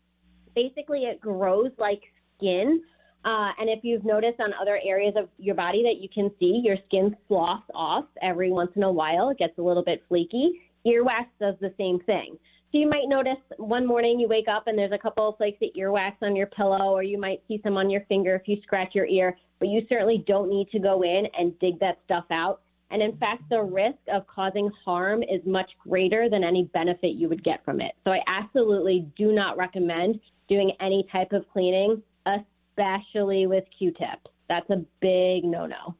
basically 0.57 1.03
it 1.03 1.21
grows 1.21 1.71
like 1.77 2.01
skin. 2.35 2.81
Uh, 3.23 3.51
and 3.59 3.69
if 3.69 3.79
you've 3.83 4.03
noticed 4.03 4.39
on 4.39 4.53
other 4.59 4.79
areas 4.83 5.13
of 5.15 5.29
your 5.37 5.53
body 5.53 5.83
that 5.83 6.01
you 6.01 6.09
can 6.09 6.31
see, 6.39 6.61
your 6.63 6.77
skin 6.87 7.15
sloughs 7.27 7.61
off 7.75 8.05
every 8.23 8.51
once 8.51 8.71
in 8.75 8.81
a 8.83 8.91
while. 8.91 9.29
It 9.29 9.37
gets 9.37 9.57
a 9.59 9.61
little 9.61 9.83
bit 9.83 10.03
flaky. 10.07 10.61
Earwax 10.87 11.27
does 11.39 11.55
the 11.61 11.73
same 11.77 11.99
thing. 12.05 12.37
So 12.71 12.79
you 12.79 12.89
might 12.89 13.07
notice 13.07 13.37
one 13.57 13.85
morning 13.85 14.19
you 14.19 14.27
wake 14.27 14.47
up 14.47 14.63
and 14.65 14.77
there's 14.77 14.91
a 14.91 14.97
couple 14.97 15.29
of 15.29 15.37
flakes 15.37 15.59
of 15.61 15.69
earwax 15.77 16.13
on 16.21 16.35
your 16.35 16.47
pillow, 16.47 16.91
or 16.91 17.03
you 17.03 17.19
might 17.19 17.41
see 17.47 17.61
some 17.63 17.77
on 17.77 17.89
your 17.89 18.01
finger 18.09 18.35
if 18.35 18.47
you 18.47 18.57
scratch 18.63 18.95
your 18.95 19.05
ear, 19.05 19.37
but 19.59 19.67
you 19.67 19.85
certainly 19.87 20.23
don't 20.27 20.49
need 20.49 20.69
to 20.71 20.79
go 20.79 21.03
in 21.03 21.27
and 21.37 21.57
dig 21.59 21.79
that 21.79 21.99
stuff 22.05 22.25
out. 22.31 22.61
And 22.89 23.01
in 23.01 23.17
fact, 23.17 23.43
the 23.49 23.61
risk 23.61 23.99
of 24.13 24.25
causing 24.27 24.69
harm 24.85 25.21
is 25.21 25.41
much 25.45 25.69
greater 25.79 26.29
than 26.29 26.43
any 26.43 26.63
benefit 26.73 27.15
you 27.15 27.29
would 27.29 27.43
get 27.43 27.63
from 27.63 27.81
it. 27.81 27.93
So 28.03 28.11
I 28.11 28.19
absolutely 28.27 29.07
do 29.17 29.31
not 29.33 29.57
recommend 29.57 30.19
doing 30.47 30.71
any 30.79 31.07
type 31.11 31.31
of 31.31 31.47
cleaning, 31.51 32.01
especially 32.25 33.47
with 33.47 33.63
Q-tips. 33.77 34.31
That's 34.49 34.69
a 34.69 34.85
big 35.01 35.43
no-no. 35.43 35.95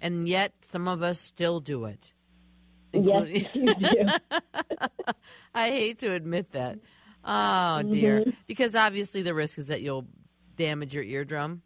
And 0.00 0.28
yet, 0.28 0.52
some 0.62 0.88
of 0.88 1.02
us 1.02 1.20
still 1.20 1.60
do 1.60 1.84
it. 1.84 2.14
Including... 2.92 3.36
Yes, 3.36 3.54
you 3.54 3.74
do. 3.74 4.08
I 5.54 5.70
hate 5.70 5.98
to 5.98 6.12
admit 6.12 6.52
that. 6.52 6.78
Oh 7.24 7.82
dear, 7.82 8.20
mm-hmm. 8.20 8.30
because 8.46 8.74
obviously 8.74 9.22
the 9.22 9.34
risk 9.34 9.58
is 9.58 9.66
that 9.66 9.82
you'll 9.82 10.06
damage 10.56 10.94
your 10.94 11.02
eardrum. 11.02 11.62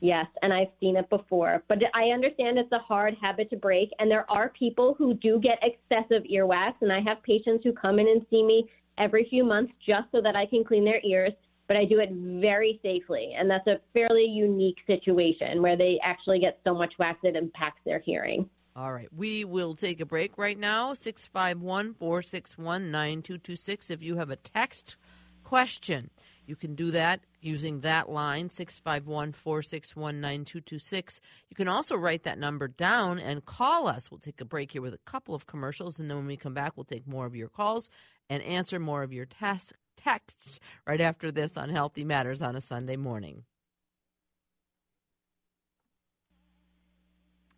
Yes, 0.00 0.26
and 0.42 0.52
I've 0.52 0.68
seen 0.80 0.96
it 0.96 1.08
before. 1.08 1.62
But 1.66 1.78
I 1.94 2.08
understand 2.08 2.58
it's 2.58 2.70
a 2.72 2.78
hard 2.78 3.14
habit 3.22 3.48
to 3.50 3.56
break. 3.56 3.88
And 3.98 4.10
there 4.10 4.30
are 4.30 4.50
people 4.50 4.94
who 4.98 5.14
do 5.14 5.40
get 5.40 5.58
excessive 5.62 6.24
earwax. 6.30 6.74
And 6.82 6.92
I 6.92 7.00
have 7.00 7.22
patients 7.22 7.64
who 7.64 7.72
come 7.72 7.98
in 7.98 8.06
and 8.08 8.26
see 8.28 8.42
me 8.42 8.68
every 8.98 9.26
few 9.28 9.44
months 9.44 9.72
just 9.86 10.10
so 10.12 10.20
that 10.20 10.36
I 10.36 10.46
can 10.46 10.64
clean 10.64 10.84
their 10.84 11.00
ears, 11.04 11.32
but 11.66 11.76
I 11.76 11.84
do 11.84 12.00
it 12.00 12.10
very 12.12 12.78
safely. 12.82 13.34
And 13.36 13.50
that's 13.50 13.66
a 13.66 13.80
fairly 13.92 14.24
unique 14.24 14.78
situation 14.86 15.62
where 15.62 15.76
they 15.76 15.98
actually 16.02 16.38
get 16.40 16.58
so 16.64 16.74
much 16.74 16.92
wax 16.98 17.18
it 17.22 17.36
impacts 17.36 17.80
their 17.84 18.00
hearing. 18.00 18.48
All 18.76 18.92
right. 18.92 19.08
We 19.14 19.44
will 19.44 19.74
take 19.74 20.00
a 20.00 20.06
break 20.06 20.36
right 20.36 20.58
now. 20.58 20.94
651 20.94 21.94
461 21.94 22.90
9226. 22.90 23.90
If 23.90 24.02
you 24.02 24.16
have 24.16 24.30
a 24.30 24.36
text 24.36 24.96
question, 25.44 26.10
you 26.46 26.56
can 26.56 26.74
do 26.74 26.90
that 26.90 27.20
using 27.40 27.80
that 27.80 28.10
line, 28.10 28.50
651 28.50 29.32
461 29.32 30.20
9226. 30.20 31.20
You 31.48 31.56
can 31.56 31.68
also 31.68 31.96
write 31.96 32.24
that 32.24 32.38
number 32.38 32.68
down 32.68 33.18
and 33.18 33.44
call 33.44 33.86
us. 33.86 34.10
We'll 34.10 34.18
take 34.18 34.40
a 34.40 34.44
break 34.44 34.72
here 34.72 34.82
with 34.82 34.94
a 34.94 34.98
couple 34.98 35.34
of 35.34 35.46
commercials, 35.46 36.00
and 36.00 36.10
then 36.10 36.18
when 36.18 36.26
we 36.26 36.36
come 36.36 36.54
back, 36.54 36.72
we'll 36.76 36.84
take 36.84 37.06
more 37.06 37.26
of 37.26 37.36
your 37.36 37.48
calls 37.48 37.88
and 38.28 38.42
answer 38.42 38.78
more 38.78 39.02
of 39.02 39.12
your 39.12 39.26
tas- 39.26 39.72
texts 39.96 40.58
right 40.86 41.00
after 41.00 41.30
this 41.30 41.56
on 41.56 41.68
Healthy 41.68 42.04
Matters 42.04 42.42
on 42.42 42.56
a 42.56 42.60
Sunday 42.60 42.96
morning. 42.96 43.44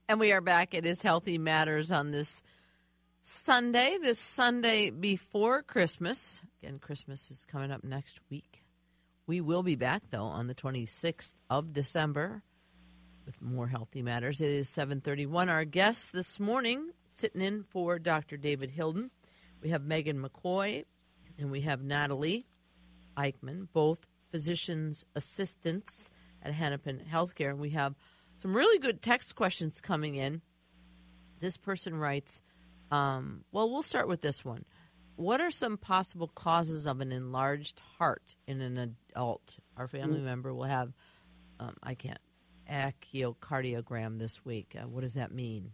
And 0.08 0.20
we 0.20 0.30
are 0.32 0.40
back. 0.40 0.72
It 0.72 0.86
is 0.86 1.02
Healthy 1.02 1.38
Matters 1.38 1.90
on 1.90 2.12
this 2.12 2.42
Sunday, 3.22 3.98
this 4.00 4.20
Sunday 4.20 4.90
before 4.90 5.62
Christmas. 5.62 6.42
Again, 6.62 6.78
Christmas 6.78 7.28
is 7.28 7.44
coming 7.44 7.72
up 7.72 7.82
next 7.82 8.20
week. 8.30 8.62
We 9.26 9.40
will 9.40 9.64
be 9.64 9.74
back, 9.74 10.04
though, 10.10 10.22
on 10.22 10.46
the 10.46 10.54
26th 10.54 11.34
of 11.50 11.72
December 11.72 12.44
with 13.26 13.42
more 13.42 13.66
healthy 13.66 14.00
matters. 14.00 14.40
It 14.40 14.50
is 14.50 14.68
731. 14.68 15.48
Our 15.48 15.64
guest 15.64 16.12
this 16.12 16.38
morning, 16.38 16.90
sitting 17.12 17.40
in 17.40 17.64
for 17.64 17.98
Dr. 17.98 18.36
David 18.36 18.70
Hilden, 18.70 19.10
we 19.62 19.70
have 19.70 19.82
Megan 19.82 20.22
McCoy 20.22 20.84
and 21.38 21.50
we 21.50 21.62
have 21.62 21.82
Natalie 21.82 22.46
Eichman, 23.16 23.68
both 23.72 24.06
physician's 24.30 25.04
assistants 25.14 26.10
at 26.42 26.52
Hennepin 26.52 27.02
Healthcare. 27.10 27.50
And 27.50 27.58
we 27.58 27.70
have 27.70 27.94
some 28.40 28.56
really 28.56 28.78
good 28.78 29.02
text 29.02 29.34
questions 29.34 29.80
coming 29.80 30.16
in. 30.16 30.42
This 31.40 31.56
person 31.56 31.96
writes, 31.96 32.40
um, 32.90 33.44
well, 33.52 33.70
we'll 33.70 33.82
start 33.82 34.08
with 34.08 34.20
this 34.20 34.44
one. 34.44 34.64
What 35.16 35.40
are 35.40 35.50
some 35.50 35.78
possible 35.78 36.28
causes 36.28 36.86
of 36.86 37.00
an 37.00 37.10
enlarged 37.10 37.80
heart 37.98 38.36
in 38.46 38.60
an 38.60 38.96
adult? 39.12 39.56
Our 39.76 39.88
family 39.88 40.18
mm-hmm. 40.18 40.26
member 40.26 40.54
will 40.54 40.64
have, 40.64 40.92
um, 41.58 41.74
I 41.82 41.94
can't, 41.94 42.18
echocardiogram 42.70 44.18
this 44.18 44.44
week. 44.44 44.76
Uh, 44.78 44.86
what 44.86 45.00
does 45.00 45.14
that 45.14 45.32
mean? 45.32 45.72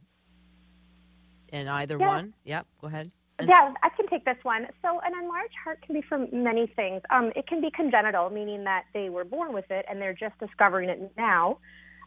And 1.49 1.69
either 1.69 1.99
yeah. 1.99 2.07
one? 2.07 2.35
Yep, 2.45 2.67
go 2.81 2.87
ahead. 2.87 3.11
Yeah, 3.49 3.73
I 3.83 3.89
can 3.91 4.07
take 4.09 4.25
this 4.25 4.37
one. 4.43 4.67
So, 4.83 5.01
an 5.01 5.13
enlarged 5.21 5.55
heart 5.63 5.81
can 5.83 5.95
be 5.95 6.03
from 6.03 6.29
many 6.33 6.67
things. 6.75 7.03
Um, 7.11 7.33
it 7.37 7.47
can 7.47 7.61
be 7.61 7.71
congenital, 7.71 8.31
meaning 8.31 8.65
that 8.65 8.85
they 8.95 9.09
were 9.09 9.25
born 9.25 9.53
with 9.53 9.71
it 9.71 9.85
and 9.89 10.01
they're 10.01 10.15
just 10.15 10.39
discovering 10.39 10.89
it 10.89 11.13
now. 11.17 11.59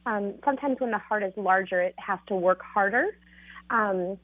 Um, 0.06 0.36
sometimes, 0.44 0.80
when 0.80 0.92
the 0.92 1.00
heart 1.00 1.24
is 1.24 1.34
larger, 1.36 1.82
it 1.82 1.96
has 1.98 2.20
to 2.28 2.36
work 2.36 2.62
harder. 2.62 3.18
Um, 3.70 4.18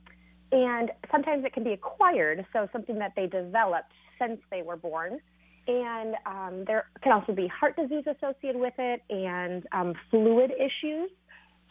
and 0.52 0.92
sometimes 1.12 1.46
it 1.46 1.54
can 1.54 1.64
be 1.64 1.72
acquired, 1.72 2.46
so 2.52 2.68
something 2.74 3.00
that 3.00 3.14
they 3.16 3.28
developed 3.28 3.92
since 4.20 4.40
they 4.52 4.62
were 4.62 4.76
born. 4.76 5.20
And 5.68 6.16
um, 6.26 6.64
there 6.66 6.86
can 7.02 7.12
also 7.12 7.34
be 7.34 7.48
heart 7.48 7.76
disease 7.78 8.04
associated 8.08 8.60
with 8.60 8.74
it 8.78 9.02
and 9.10 9.66
um, 9.72 9.94
fluid 10.10 10.52
issues. 10.52 11.10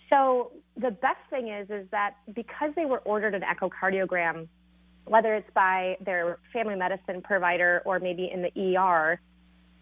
So 0.09 0.52
the 0.76 0.90
best 0.90 1.20
thing 1.28 1.49
is 1.49 1.68
is 1.70 1.87
that 1.90 2.14
because 2.35 2.70
they 2.76 2.85
were 2.85 2.99
ordered 2.99 3.35
an 3.35 3.42
echocardiogram, 3.42 4.49
whether 5.07 5.35
it's 5.35 5.50
by 5.54 5.97
their 6.04 6.38
family 6.52 6.76
medicine 6.76 7.23
provider 7.23 7.83
or 7.85 7.99
maybe 7.99 8.30
in 8.33 8.42
the 8.42 8.76
ER, 8.76 9.21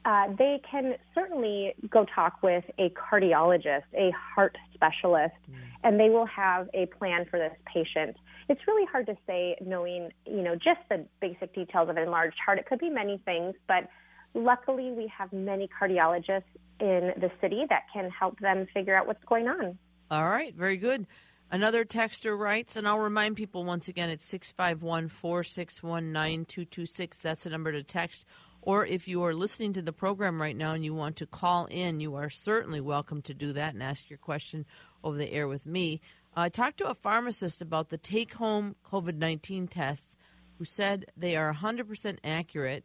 uh, 0.05 0.29
they 0.39 0.61
can 0.71 0.95
certainly 1.15 1.75
go 1.91 2.07
talk 2.15 2.43
with 2.43 2.65
a 2.79 2.91
cardiologist, 2.91 3.83
a 3.95 4.11
heart 4.13 4.57
specialist, 4.73 5.35
mm. 5.51 5.57
and 5.85 6.01
they 6.01 6.09
will 6.09 6.27
have 6.27 6.69
a 6.73 6.87
plan 6.87 7.27
for 7.31 7.39
this 7.39 7.53
patient 7.73 8.17
it's 8.49 8.61
really 8.67 8.87
hard 8.87 9.07
to 9.07 9.17
say 9.27 9.57
knowing, 9.61 10.11
you 10.27 10.43
know, 10.43 10.55
just 10.55 10.81
the 10.89 11.05
basic 11.21 11.55
details 11.55 11.89
of 11.89 11.97
an 11.97 12.03
enlarged 12.03 12.39
heart. 12.45 12.59
It 12.59 12.67
could 12.67 12.79
be 12.79 12.89
many 12.89 13.21
things, 13.25 13.55
but 13.67 13.89
luckily 14.35 14.91
we 14.91 15.11
have 15.17 15.33
many 15.33 15.69
cardiologists 15.69 16.45
in 16.81 17.13
the 17.19 17.31
city 17.41 17.65
that 17.69 17.85
can 17.93 18.11
help 18.11 18.39
them 18.41 18.67
figure 18.73 18.97
out 18.97 19.07
what's 19.07 19.25
going 19.25 19.49
on. 19.49 19.79
All 20.11 20.25
right, 20.25 20.55
very 20.55 20.79
good. 20.79 21.07
Another 21.51 21.85
texter 21.85 22.39
writes, 22.39 22.77
and 22.77 22.87
I'll 22.87 22.99
remind 22.99 23.37
people 23.37 23.65
once 23.65 23.89
again 23.89 24.11
it's 24.11 24.27
651 24.27 25.09
461 25.09 26.13
9226. 26.13 27.23
That's 27.23 27.45
the 27.45 27.51
number 27.51 27.73
to 27.73 27.83
text. 27.83 28.27
Or 28.61 28.85
if 28.85 29.09
you 29.09 29.23
are 29.23 29.33
listening 29.33 29.73
to 29.73 29.83
the 29.83 29.93
program 29.93 30.43
right 30.43 30.57
now 30.57 30.73
and 30.73 30.85
you 30.85 30.93
want 30.93 31.17
to 31.17 31.27
call 31.27 31.65
in, 31.67 32.01
you 32.01 32.17
are 32.17 32.29
certainly 32.29 32.83
welcome 32.83 33.23
to 33.23 33.33
do 33.33 33.55
that 33.55 33.73
and 33.73 33.83
ask 33.83 34.11
your 34.11 34.19
question 34.19 34.67
over 35.03 35.17
the 35.17 35.33
air 35.33 35.49
with 35.49 35.65
me. 35.65 36.03
I 36.37 36.51
talked 36.51 36.79
to 36.79 36.91
a 36.91 36.95
pharmacist 36.95 37.63
about 37.63 37.89
the 37.89 37.97
take 37.97 38.35
home 38.35 38.77
COVID 38.85 39.17
19 39.17 39.69
tests 39.69 40.17
who 40.59 40.67
said 40.67 41.07
they 41.17 41.35
are 41.35 41.55
100% 41.55 42.19
accurate 42.23 42.85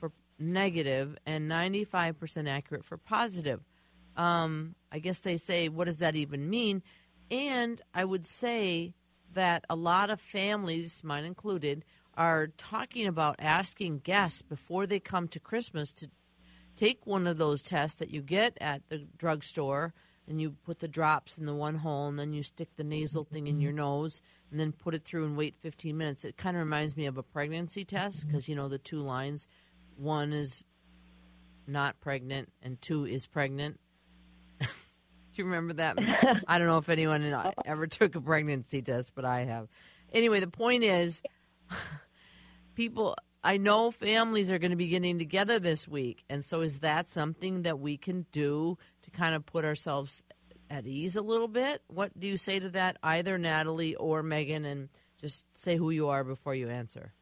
for 0.00 0.10
negative 0.38 1.18
and 1.26 1.50
95% 1.50 2.48
accurate 2.48 2.84
for 2.84 2.96
positive. 2.96 3.60
Um, 4.16 4.74
I 4.90 5.00
guess 5.00 5.20
they 5.20 5.36
say, 5.36 5.68
what 5.68 5.84
does 5.84 5.98
that 5.98 6.16
even 6.16 6.48
mean? 6.48 6.82
And 7.30 7.80
I 7.92 8.04
would 8.04 8.26
say 8.26 8.94
that 9.32 9.64
a 9.68 9.76
lot 9.76 10.10
of 10.10 10.20
families, 10.20 11.02
mine 11.02 11.24
included, 11.24 11.84
are 12.16 12.48
talking 12.56 13.06
about 13.06 13.36
asking 13.38 13.98
guests 14.00 14.42
before 14.42 14.86
they 14.86 15.00
come 15.00 15.28
to 15.28 15.40
Christmas 15.40 15.92
to 15.92 16.08
take 16.76 17.06
one 17.06 17.26
of 17.26 17.38
those 17.38 17.62
tests 17.62 17.98
that 17.98 18.10
you 18.10 18.22
get 18.22 18.56
at 18.60 18.88
the 18.88 19.06
drugstore 19.16 19.94
and 20.26 20.40
you 20.40 20.56
put 20.64 20.78
the 20.78 20.88
drops 20.88 21.36
in 21.36 21.46
the 21.46 21.54
one 21.54 21.76
hole 21.76 22.08
and 22.08 22.18
then 22.18 22.32
you 22.32 22.42
stick 22.42 22.68
the 22.76 22.84
nasal 22.84 23.24
thing 23.24 23.46
in 23.46 23.60
your 23.60 23.72
mm-hmm. 23.72 23.78
nose 23.78 24.20
and 24.50 24.58
then 24.58 24.72
put 24.72 24.94
it 24.94 25.04
through 25.04 25.24
and 25.24 25.36
wait 25.36 25.54
15 25.60 25.96
minutes. 25.96 26.24
It 26.24 26.36
kind 26.36 26.56
of 26.56 26.60
reminds 26.60 26.96
me 26.96 27.06
of 27.06 27.18
a 27.18 27.22
pregnancy 27.22 27.84
test 27.84 28.20
mm-hmm. 28.20 28.28
because, 28.28 28.48
you 28.48 28.56
know, 28.56 28.68
the 28.68 28.78
two 28.78 29.00
lines 29.00 29.46
one 29.96 30.32
is 30.32 30.64
not 31.66 32.00
pregnant 32.00 32.52
and 32.62 32.80
two 32.80 33.04
is 33.04 33.26
pregnant. 33.26 33.78
Do 35.34 35.42
you 35.42 35.46
remember 35.46 35.74
that? 35.74 35.98
I 36.48 36.58
don't 36.58 36.68
know 36.68 36.78
if 36.78 36.88
anyone 36.88 37.24
uh, 37.24 37.50
ever 37.64 37.88
took 37.88 38.14
a 38.14 38.20
pregnancy 38.20 38.82
test, 38.82 39.12
but 39.14 39.24
I 39.24 39.44
have. 39.44 39.68
Anyway, 40.12 40.38
the 40.38 40.46
point 40.46 40.84
is 40.84 41.22
people 42.76 43.16
I 43.42 43.58
know 43.58 43.90
families 43.90 44.50
are 44.50 44.58
going 44.58 44.70
to 44.70 44.76
be 44.76 44.88
getting 44.88 45.18
together 45.18 45.58
this 45.58 45.88
week. 45.88 46.24
And 46.30 46.44
so, 46.44 46.60
is 46.62 46.78
that 46.78 47.08
something 47.08 47.62
that 47.62 47.80
we 47.80 47.96
can 47.96 48.26
do 48.32 48.78
to 49.02 49.10
kind 49.10 49.34
of 49.34 49.44
put 49.44 49.64
ourselves 49.64 50.24
at 50.70 50.86
ease 50.86 51.16
a 51.16 51.22
little 51.22 51.48
bit? 51.48 51.82
What 51.88 52.18
do 52.18 52.26
you 52.26 52.38
say 52.38 52.60
to 52.60 52.70
that, 52.70 52.96
either 53.02 53.36
Natalie 53.36 53.96
or 53.96 54.22
Megan? 54.22 54.64
And 54.64 54.88
just 55.20 55.44
say 55.52 55.76
who 55.76 55.90
you 55.90 56.08
are 56.08 56.22
before 56.22 56.54
you 56.54 56.68
answer. 56.68 57.12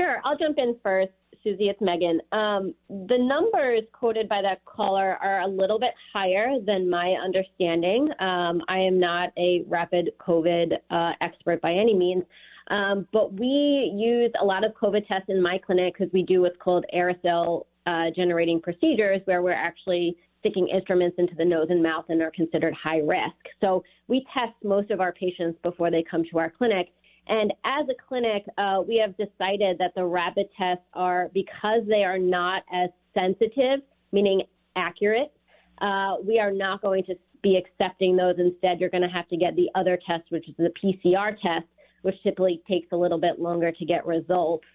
Sure. 0.00 0.20
I'll 0.24 0.38
jump 0.38 0.56
in 0.58 0.76
first. 0.82 1.12
Susie, 1.44 1.68
it's 1.68 1.80
Megan. 1.80 2.20
Um, 2.32 2.74
the 2.88 3.18
numbers 3.18 3.82
quoted 3.92 4.28
by 4.28 4.40
that 4.42 4.64
caller 4.64 5.18
are 5.22 5.40
a 5.40 5.46
little 5.46 5.78
bit 5.78 5.92
higher 6.12 6.56
than 6.66 6.88
my 6.88 7.16
understanding. 7.22 8.08
Um, 8.18 8.62
I 8.68 8.78
am 8.78 8.98
not 8.98 9.30
a 9.38 9.62
rapid 9.66 10.10
COVID 10.20 10.72
uh, 10.90 11.12
expert 11.20 11.60
by 11.62 11.72
any 11.72 11.94
means. 11.94 12.24
Um, 12.68 13.06
but 13.12 13.32
we 13.38 13.92
use 13.94 14.30
a 14.40 14.44
lot 14.44 14.64
of 14.64 14.72
COVID 14.72 15.06
tests 15.06 15.28
in 15.28 15.42
my 15.42 15.58
clinic 15.58 15.94
because 15.98 16.12
we 16.12 16.22
do 16.22 16.42
what's 16.42 16.56
called 16.58 16.84
aerosol 16.94 17.64
uh, 17.86 18.10
generating 18.14 18.60
procedures 18.60 19.20
where 19.24 19.42
we're 19.42 19.52
actually 19.52 20.16
sticking 20.40 20.68
instruments 20.68 21.16
into 21.18 21.34
the 21.34 21.44
nose 21.44 21.66
and 21.70 21.82
mouth 21.82 22.06
and 22.08 22.22
are 22.22 22.30
considered 22.30 22.74
high 22.74 22.98
risk. 22.98 23.36
So 23.60 23.82
we 24.08 24.26
test 24.32 24.54
most 24.64 24.90
of 24.90 25.00
our 25.00 25.12
patients 25.12 25.58
before 25.62 25.90
they 25.90 26.02
come 26.08 26.22
to 26.30 26.38
our 26.38 26.50
clinic. 26.50 26.88
And 27.30 27.52
as 27.64 27.86
a 27.88 27.94
clinic, 28.08 28.44
uh, 28.58 28.82
we 28.86 28.96
have 28.96 29.16
decided 29.16 29.78
that 29.78 29.94
the 29.94 30.04
rapid 30.04 30.48
tests 30.58 30.84
are, 30.94 31.30
because 31.32 31.82
they 31.88 32.02
are 32.02 32.18
not 32.18 32.64
as 32.72 32.90
sensitive, 33.14 33.80
meaning 34.10 34.42
accurate, 34.74 35.32
uh, 35.80 36.16
we 36.26 36.40
are 36.40 36.50
not 36.50 36.82
going 36.82 37.04
to 37.04 37.14
be 37.40 37.56
accepting 37.56 38.16
those. 38.16 38.34
Instead, 38.38 38.80
you're 38.80 38.90
going 38.90 39.04
to 39.04 39.08
have 39.08 39.28
to 39.28 39.36
get 39.36 39.54
the 39.54 39.68
other 39.76 39.96
test, 40.04 40.24
which 40.30 40.48
is 40.48 40.56
the 40.58 40.72
PCR 40.82 41.40
test, 41.40 41.66
which 42.02 42.16
typically 42.24 42.62
takes 42.68 42.88
a 42.90 42.96
little 42.96 43.18
bit 43.18 43.38
longer 43.38 43.70
to 43.70 43.84
get 43.84 44.04
results. 44.04 44.66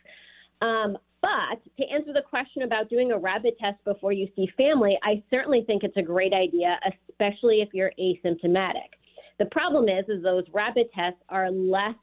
Um, 0.62 0.98
but 1.22 1.60
to 1.78 1.84
answer 1.92 2.14
the 2.14 2.22
question 2.22 2.62
about 2.62 2.90
doing 2.90 3.12
a 3.12 3.18
rapid 3.18 3.56
test 3.60 3.84
before 3.84 4.14
you 4.14 4.30
see 4.34 4.48
family, 4.56 4.98
I 5.04 5.22
certainly 5.30 5.66
think 5.68 5.84
it's 5.84 5.98
a 5.98 6.02
great 6.02 6.32
idea, 6.32 6.80
especially 7.10 7.62
if 7.62 7.74
you're 7.74 7.92
asymptomatic. 8.00 8.96
The 9.40 9.46
problem 9.48 9.90
is, 9.90 10.06
is 10.08 10.24
those 10.24 10.46
rapid 10.54 10.88
tests 10.96 11.20
are 11.28 11.52
less 11.52 11.96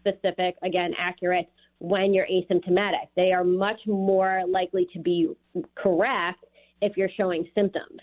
specific, 0.00 0.56
again, 0.62 0.92
accurate 0.98 1.48
when 1.78 2.12
you're 2.12 2.26
asymptomatic. 2.26 3.08
They 3.16 3.32
are 3.32 3.44
much 3.44 3.80
more 3.86 4.42
likely 4.48 4.86
to 4.92 4.98
be 4.98 5.28
correct 5.76 6.44
if 6.82 6.96
you're 6.96 7.10
showing 7.16 7.48
symptoms. 7.54 8.00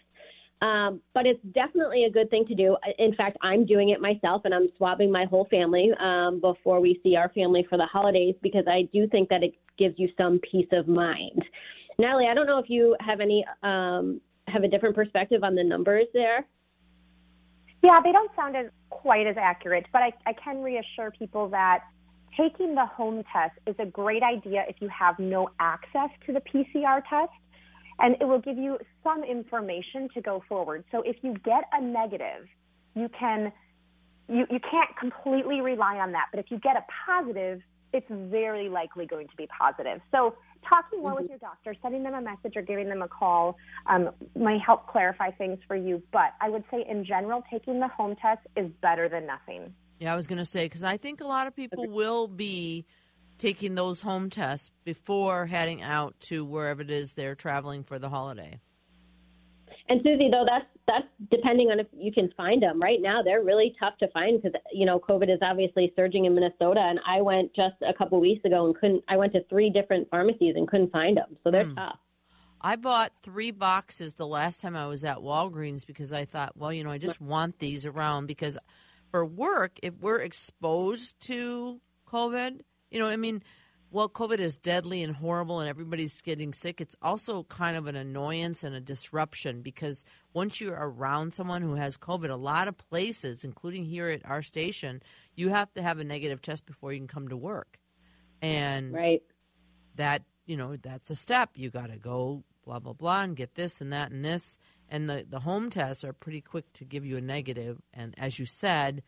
Um, 0.61 1.01
but 1.13 1.25
it's 1.25 1.41
definitely 1.53 2.05
a 2.05 2.09
good 2.09 2.29
thing 2.29 2.45
to 2.47 2.55
do. 2.55 2.77
In 2.97 3.13
fact, 3.15 3.37
I'm 3.41 3.65
doing 3.65 3.89
it 3.89 3.99
myself 3.99 4.43
and 4.45 4.53
I'm 4.53 4.69
swabbing 4.77 5.11
my 5.11 5.25
whole 5.25 5.45
family 5.51 5.91
um, 5.99 6.39
before 6.39 6.79
we 6.79 6.99
see 7.03 7.15
our 7.15 7.29
family 7.29 7.65
for 7.69 7.77
the 7.77 7.85
holidays 7.85 8.35
because 8.41 8.63
I 8.67 8.83
do 8.93 9.07
think 9.07 9.29
that 9.29 9.43
it 9.43 9.53
gives 9.77 9.95
you 9.97 10.09
some 10.17 10.39
peace 10.49 10.67
of 10.71 10.87
mind. 10.87 11.43
Natalie, 11.99 12.27
I 12.29 12.33
don't 12.33 12.47
know 12.47 12.57
if 12.57 12.69
you 12.69 12.95
have 12.99 13.19
any 13.19 13.45
um, 13.63 14.21
have 14.47 14.63
a 14.63 14.67
different 14.67 14.95
perspective 14.95 15.43
on 15.43 15.55
the 15.55 15.63
numbers 15.63 16.05
there. 16.13 16.45
Yeah, 17.83 17.99
they 18.03 18.11
don't 18.11 18.31
sound 18.35 18.55
as 18.55 18.67
quite 19.01 19.27
as 19.27 19.35
accurate, 19.37 19.85
but 19.91 20.01
I, 20.01 20.13
I 20.25 20.33
can 20.33 20.61
reassure 20.61 21.11
people 21.11 21.49
that 21.49 21.83
taking 22.37 22.75
the 22.75 22.85
home 22.85 23.23
test 23.31 23.57
is 23.65 23.75
a 23.79 23.85
great 23.85 24.23
idea 24.23 24.65
if 24.67 24.77
you 24.79 24.89
have 24.89 25.19
no 25.19 25.49
access 25.59 26.09
to 26.25 26.33
the 26.33 26.41
PCR 26.41 27.01
test 27.09 27.31
and 27.99 28.15
it 28.19 28.25
will 28.25 28.39
give 28.39 28.57
you 28.57 28.77
some 29.03 29.23
information 29.23 30.09
to 30.13 30.21
go 30.21 30.43
forward. 30.49 30.83
So 30.91 31.01
if 31.01 31.17
you 31.21 31.33
get 31.33 31.63
a 31.71 31.81
negative, 31.81 32.47
you 32.93 33.09
can 33.17 33.51
you, 34.27 34.45
you 34.49 34.59
can't 34.59 34.89
completely 34.99 35.61
rely 35.61 35.97
on 35.97 36.13
that. 36.13 36.27
But 36.31 36.39
if 36.39 36.49
you 36.49 36.57
get 36.57 36.75
a 36.75 36.83
positive, 37.05 37.61
it's 37.95 38.07
very 38.09 38.69
likely 38.69 39.05
going 39.05 39.27
to 39.27 39.35
be 39.35 39.47
positive. 39.47 40.01
So 40.11 40.35
talking 40.69 41.01
more 41.01 41.13
mm-hmm. 41.13 41.21
with 41.21 41.29
your 41.29 41.39
doctor, 41.39 41.73
sending 41.81 42.03
them 42.03 42.13
a 42.13 42.21
message 42.21 42.53
or 42.55 42.61
giving 42.61 42.89
them 42.89 43.01
a 43.01 43.07
call 43.07 43.55
um, 43.87 44.11
might 44.35 44.59
help 44.61 44.87
clarify 44.87 45.31
things 45.31 45.59
for 45.67 45.75
you. 45.75 46.03
But 46.11 46.33
I 46.41 46.49
would 46.49 46.63
say 46.69 46.85
in 46.87 47.05
general, 47.05 47.43
taking 47.51 47.79
the 47.79 47.87
home 47.87 48.15
test 48.21 48.41
is 48.57 48.69
better 48.81 49.07
than 49.07 49.25
nothing. 49.25 49.73
Yeah, 49.99 50.11
I 50.11 50.15
was 50.15 50.27
going 50.27 50.39
to 50.39 50.45
say 50.45 50.65
because 50.65 50.83
I 50.83 50.97
think 50.97 51.21
a 51.21 51.27
lot 51.27 51.47
of 51.47 51.55
people 51.55 51.87
will 51.87 52.27
be 52.27 52.85
taking 53.37 53.75
those 53.75 54.01
home 54.01 54.29
tests 54.29 54.71
before 54.83 55.45
heading 55.45 55.81
out 55.81 56.19
to 56.19 56.43
wherever 56.43 56.81
it 56.81 56.91
is 56.91 57.13
they're 57.13 57.35
traveling 57.35 57.83
for 57.83 57.97
the 57.97 58.09
holiday. 58.09 58.59
And 59.87 60.01
Susie, 60.03 60.29
though, 60.31 60.45
that's 60.45 60.65
that's 60.87 61.07
depending 61.31 61.69
on 61.71 61.79
if 61.79 61.87
you 61.93 62.11
can 62.11 62.31
find 62.37 62.61
them. 62.61 62.81
Right 62.81 63.01
now, 63.01 63.21
they're 63.23 63.43
really 63.43 63.75
tough 63.79 63.97
to 63.99 64.07
find 64.09 64.41
because 64.41 64.59
you 64.71 64.85
know 64.85 64.99
COVID 64.99 65.33
is 65.33 65.39
obviously 65.41 65.91
surging 65.95 66.25
in 66.25 66.35
Minnesota. 66.35 66.79
And 66.79 66.99
I 67.07 67.21
went 67.21 67.53
just 67.55 67.75
a 67.87 67.93
couple 67.93 68.19
weeks 68.19 68.43
ago 68.45 68.65
and 68.65 68.75
couldn't. 68.75 69.03
I 69.07 69.17
went 69.17 69.33
to 69.33 69.43
three 69.49 69.69
different 69.69 70.09
pharmacies 70.09 70.55
and 70.55 70.67
couldn't 70.67 70.91
find 70.91 71.17
them. 71.17 71.37
So 71.43 71.51
they're 71.51 71.65
mm. 71.65 71.75
tough. 71.75 71.97
I 72.61 72.77
bought 72.77 73.11
three 73.21 73.51
boxes 73.51 74.15
the 74.15 74.25
last 74.25 74.61
time 74.61 74.75
I 74.75 74.87
was 74.87 75.03
at 75.03 75.17
Walgreens 75.17 75.85
because 75.85 76.11
I 76.11 76.25
thought, 76.25 76.57
well, 76.57 76.73
you 76.73 76.83
know, 76.83 76.89
I 76.89 76.97
just 76.97 77.21
want 77.21 77.59
these 77.59 77.85
around 77.85 78.25
because 78.25 78.57
for 79.11 79.23
work, 79.23 79.79
if 79.83 79.93
we're 79.99 80.21
exposed 80.21 81.19
to 81.21 81.79
COVID, 82.11 82.61
you 82.89 82.99
know, 82.99 83.07
I 83.07 83.17
mean, 83.17 83.43
well, 83.95 84.09
COVID 84.09 84.39
is 84.39 84.57
deadly 84.57 85.01
and 85.03 85.15
horrible 85.15 85.61
and 85.61 85.69
everybody's 85.69 86.19
getting 86.19 86.53
sick. 86.53 86.81
It's 86.81 86.97
also 87.01 87.43
kind 87.43 87.77
of 87.77 87.87
an 87.87 87.95
annoyance 87.95 88.61
and 88.61 88.75
a 88.75 88.81
disruption 88.81 89.61
because 89.61 90.03
once 90.33 90.59
you're 90.59 90.75
around 90.77 91.33
someone 91.33 91.61
who 91.61 91.75
has 91.75 91.95
COVID, 91.95 92.29
a 92.29 92.35
lot 92.35 92.67
of 92.67 92.77
places, 92.77 93.45
including 93.45 93.85
here 93.85 94.09
at 94.09 94.19
our 94.25 94.41
station, 94.41 95.01
you 95.33 95.47
have 95.47 95.73
to 95.75 95.81
have 95.81 95.97
a 95.99 96.03
negative 96.03 96.41
test 96.41 96.65
before 96.65 96.91
you 96.91 96.99
can 96.99 97.07
come 97.07 97.29
to 97.29 97.37
work. 97.37 97.79
And 98.41 98.93
right. 98.93 99.23
that, 99.95 100.23
you 100.45 100.57
know, 100.57 100.75
that's 100.75 101.09
a 101.09 101.15
step. 101.15 101.51
You 101.55 101.69
got 101.69 101.89
to 101.89 101.97
go 101.97 102.43
blah, 102.65 102.79
blah, 102.79 102.91
blah, 102.91 103.21
and 103.21 103.33
get 103.33 103.55
this 103.55 103.79
and 103.79 103.93
that 103.93 104.11
and 104.11 104.25
this. 104.25 104.59
And 104.89 105.09
the, 105.09 105.25
the 105.25 105.39
home 105.39 105.69
tests 105.69 106.03
are 106.03 106.11
pretty 106.11 106.41
quick 106.41 106.73
to 106.73 106.83
give 106.83 107.05
you 107.05 107.15
a 107.15 107.21
negative. 107.21 107.81
And 107.93 108.13
as 108.17 108.39
you 108.39 108.45
said, 108.45 109.03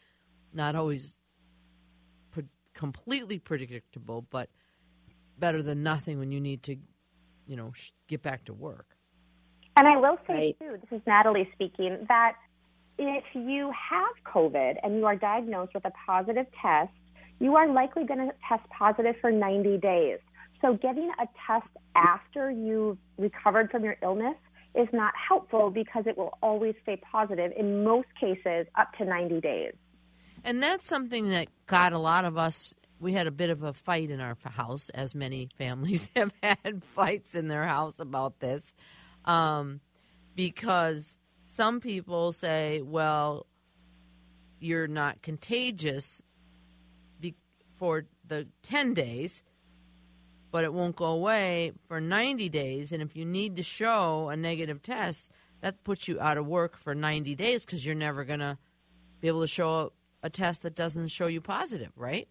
not 0.54 0.78
always 0.78 1.18
completely 2.74 3.40
predictable, 3.40 4.26
but 4.30 4.50
better 5.40 5.62
than 5.62 5.84
nothing 5.84 6.20
when 6.20 6.32
you 6.32 6.40
need 6.40 6.64
to, 6.64 6.76
you 7.46 7.56
know, 7.56 7.72
sh- 7.74 7.92
get 8.08 8.22
back 8.22 8.46
to 8.46 8.54
work. 8.54 8.98
And 9.76 9.88
I 9.88 9.98
will 9.98 10.18
say 10.26 10.34
right. 10.34 10.60
too, 10.60 10.78
this 10.82 11.00
is 11.00 11.06
Natalie 11.06 11.50
speaking, 11.54 12.06
that 12.08 12.34
if 12.98 13.24
you 13.34 13.72
have 13.72 14.10
COVID 14.26 14.76
and 14.84 14.98
you 14.98 15.06
are 15.06 15.16
diagnosed 15.16 15.74
with 15.76 15.86
a 15.86 15.92
positive 16.06 16.48
test, 16.62 16.92
you 17.40 17.56
are 17.56 17.72
likely 17.72 18.06
going 18.06 18.20
to 18.20 18.34
test 18.48 18.68
positive 18.70 19.16
for 19.22 19.32
90 19.32 19.78
days. 19.78 20.18
So 20.62 20.74
getting 20.74 21.12
a 21.22 21.28
test 21.46 21.68
after 21.96 22.50
you've 22.50 22.98
recovered 23.18 23.70
from 23.70 23.84
your 23.84 23.98
illness 24.02 24.36
is 24.74 24.88
not 24.92 25.14
helpful 25.16 25.70
because 25.70 26.06
it 26.08 26.18
will 26.18 26.38
always 26.42 26.76
stay 26.84 27.00
positive 27.12 27.52
in 27.56 27.84
most 27.84 28.08
cases 28.20 28.68
up 28.76 28.94
to 28.98 29.06
90 29.06 29.42
days. 29.42 29.74
And 30.44 30.62
that's 30.62 30.88
something 30.88 31.30
that 31.30 31.48
got 31.66 31.94
a 31.94 32.00
lot 32.00 32.26
of 32.26 32.38
us. 32.38 32.74
We 33.00 33.14
had 33.14 33.28
a 33.28 33.32
bit 33.32 33.50
of 33.50 33.64
a 33.64 33.74
fight 33.74 34.10
in 34.10 34.20
our 34.20 34.38
house, 34.44 34.90
as 34.90 35.14
many 35.14 35.50
families 35.58 36.10
have 36.16 36.32
had 36.42 36.84
fights 36.84 37.36
in 37.36 37.48
their 37.48 37.66
house 37.66 38.00
about 38.00 38.40
this, 38.40 38.74
um, 39.26 39.82
because 40.36 41.18
some 41.46 41.80
people 41.80 42.32
say, 42.32 42.82
well, 42.82 43.46
you're 44.60 44.88
not 44.88 45.22
contagious 45.22 46.22
be- 47.20 47.36
for 47.76 48.06
the 48.28 48.48
10 48.64 48.94
days, 48.94 49.44
but 50.52 50.64
it 50.64 50.74
won't 50.74 50.96
go 50.96 51.06
away 51.06 51.74
for 51.88 52.02
90 52.02 52.50
days. 52.50 52.92
And 52.92 53.02
if 53.02 53.16
you 53.16 53.26
need 53.26 53.56
to 53.58 53.64
show 53.64 54.30
a 54.30 54.38
negative 54.38 54.82
test, 54.82 55.32
that 55.62 55.84
puts 55.84 56.08
you 56.08 56.20
out 56.20 56.38
of 56.38 56.48
work 56.48 56.78
for 56.78 56.94
90 56.94 57.36
days 57.36 57.66
because 57.66 57.86
you're 57.86 57.96
never 57.96 58.24
going 58.24 58.40
to 58.40 58.58
be 59.20 59.28
able 59.28 59.42
to 59.42 59.48
show 59.48 59.92
a 60.24 60.30
test 60.30 60.62
that 60.64 60.76
doesn't 60.76 61.08
show 61.08 61.28
you 61.28 61.42
positive, 61.42 61.92
right? 61.96 62.28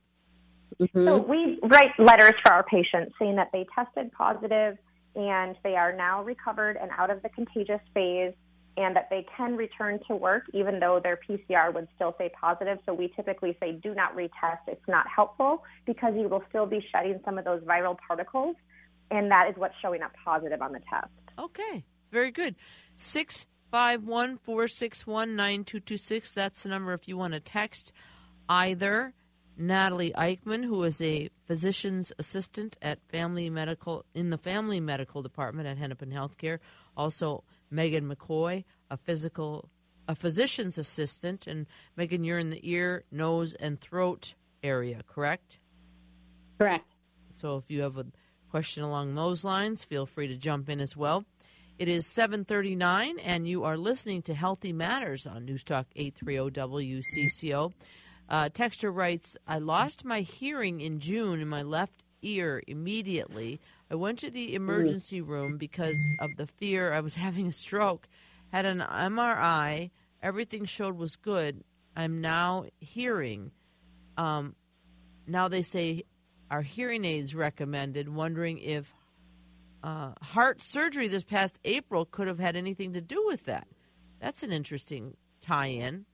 Mm-hmm. 0.80 1.06
So 1.06 1.16
we 1.18 1.58
write 1.62 1.98
letters 1.98 2.34
for 2.44 2.52
our 2.52 2.62
patients 2.64 3.14
saying 3.18 3.36
that 3.36 3.50
they 3.52 3.66
tested 3.74 4.12
positive 4.12 4.76
and 5.14 5.56
they 5.64 5.76
are 5.76 5.94
now 5.94 6.22
recovered 6.22 6.76
and 6.76 6.90
out 6.96 7.10
of 7.10 7.22
the 7.22 7.28
contagious 7.30 7.80
phase 7.94 8.34
and 8.76 8.94
that 8.94 9.08
they 9.08 9.24
can 9.36 9.56
return 9.56 9.98
to 10.06 10.14
work 10.14 10.44
even 10.52 10.78
though 10.78 11.00
their 11.02 11.18
PCR 11.28 11.72
would 11.72 11.88
still 11.94 12.14
say 12.18 12.30
positive. 12.38 12.78
So 12.84 12.92
we 12.92 13.08
typically 13.16 13.56
say 13.58 13.72
do 13.72 13.94
not 13.94 14.14
retest. 14.14 14.58
It's 14.66 14.86
not 14.86 15.06
helpful 15.08 15.64
because 15.86 16.14
you 16.14 16.28
will 16.28 16.42
still 16.48 16.66
be 16.66 16.84
shedding 16.92 17.20
some 17.24 17.38
of 17.38 17.44
those 17.44 17.62
viral 17.62 17.96
particles 18.06 18.56
and 19.10 19.30
that 19.30 19.48
is 19.48 19.56
what's 19.56 19.74
showing 19.80 20.02
up 20.02 20.12
positive 20.24 20.60
on 20.60 20.72
the 20.72 20.80
test. 20.90 21.08
Okay. 21.38 21.84
Very 22.12 22.30
good. 22.30 22.56
Six 22.96 23.46
514 23.70 24.38
461 24.42 25.36
9226. 25.36 26.32
That's 26.32 26.62
the 26.62 26.68
number 26.68 26.92
if 26.92 27.08
you 27.08 27.16
want 27.16 27.34
to 27.34 27.40
text 27.40 27.92
either 28.48 29.14
Natalie 29.56 30.12
Eichman, 30.12 30.64
who 30.64 30.82
is 30.82 31.00
a 31.00 31.30
physician's 31.46 32.12
assistant 32.18 32.76
at 32.82 32.98
Family 33.08 33.48
Medical 33.48 34.04
in 34.14 34.30
the 34.30 34.38
Family 34.38 34.80
Medical 34.80 35.22
Department 35.22 35.66
at 35.66 35.78
Hennepin 35.78 36.10
Healthcare. 36.10 36.58
Also, 36.96 37.44
Megan 37.70 38.08
McCoy, 38.08 38.64
a 38.90 38.96
physical 38.96 39.70
a 40.08 40.14
physician's 40.14 40.78
assistant, 40.78 41.46
and 41.46 41.66
Megan, 41.96 42.22
you're 42.22 42.38
in 42.38 42.50
the 42.50 42.60
ear, 42.62 43.04
nose, 43.10 43.54
and 43.54 43.80
throat 43.80 44.34
area, 44.62 45.00
correct? 45.06 45.58
Correct. 46.58 46.92
So 47.32 47.56
if 47.56 47.70
you 47.70 47.82
have 47.82 47.98
a 47.98 48.06
question 48.50 48.82
along 48.82 49.14
those 49.14 49.44
lines, 49.44 49.84
feel 49.84 50.06
free 50.06 50.28
to 50.28 50.36
jump 50.36 50.68
in 50.68 50.80
as 50.80 50.96
well. 50.96 51.24
It 51.78 51.88
is 51.88 52.06
7:39 52.06 53.18
and 53.22 53.46
you 53.46 53.64
are 53.64 53.76
listening 53.76 54.22
to 54.22 54.34
Healthy 54.34 54.72
Matters 54.72 55.26
on 55.26 55.44
News 55.44 55.62
Talk 55.62 55.86
830 55.94 56.50
WCCO. 56.50 57.72
Uh, 58.28 58.48
Texture 58.48 58.90
writes, 58.90 59.36
"I 59.46 59.58
lost 59.58 60.04
my 60.04 60.20
hearing 60.20 60.80
in 60.80 61.00
June 61.00 61.40
in 61.40 61.48
my 61.48 61.62
left 61.62 62.02
ear 62.22 62.62
immediately. 62.66 63.60
I 63.90 63.94
went 63.94 64.18
to 64.20 64.30
the 64.30 64.54
emergency 64.54 65.20
room 65.20 65.58
because 65.58 65.98
of 66.20 66.30
the 66.36 66.46
fear 66.46 66.92
I 66.92 67.00
was 67.00 67.14
having 67.26 67.46
a 67.46 67.52
stroke. 67.52 68.08
Had 68.52 68.66
an 68.66 68.80
MRI. 68.80 69.90
Everything 70.22 70.64
showed 70.64 70.96
was 70.96 71.16
good. 71.16 71.62
I'm 71.94 72.20
now 72.20 72.66
hearing. 72.78 73.52
Um, 74.16 74.54
now 75.26 75.48
they 75.48 75.62
say 75.62 76.04
our 76.50 76.62
hearing 76.62 77.04
aids 77.04 77.34
recommended. 77.34 78.08
Wondering 78.08 78.58
if 78.58 78.92
uh, 79.82 80.12
heart 80.20 80.60
surgery 80.60 81.08
this 81.08 81.24
past 81.24 81.58
April 81.64 82.04
could 82.04 82.28
have 82.28 82.38
had 82.38 82.56
anything 82.56 82.92
to 82.94 83.00
do 83.00 83.24
with 83.26 83.44
that. 83.44 83.68
That's 84.20 84.42
an 84.42 84.52
interesting 84.52 85.16
tie 85.40 85.68
in. 85.68 86.06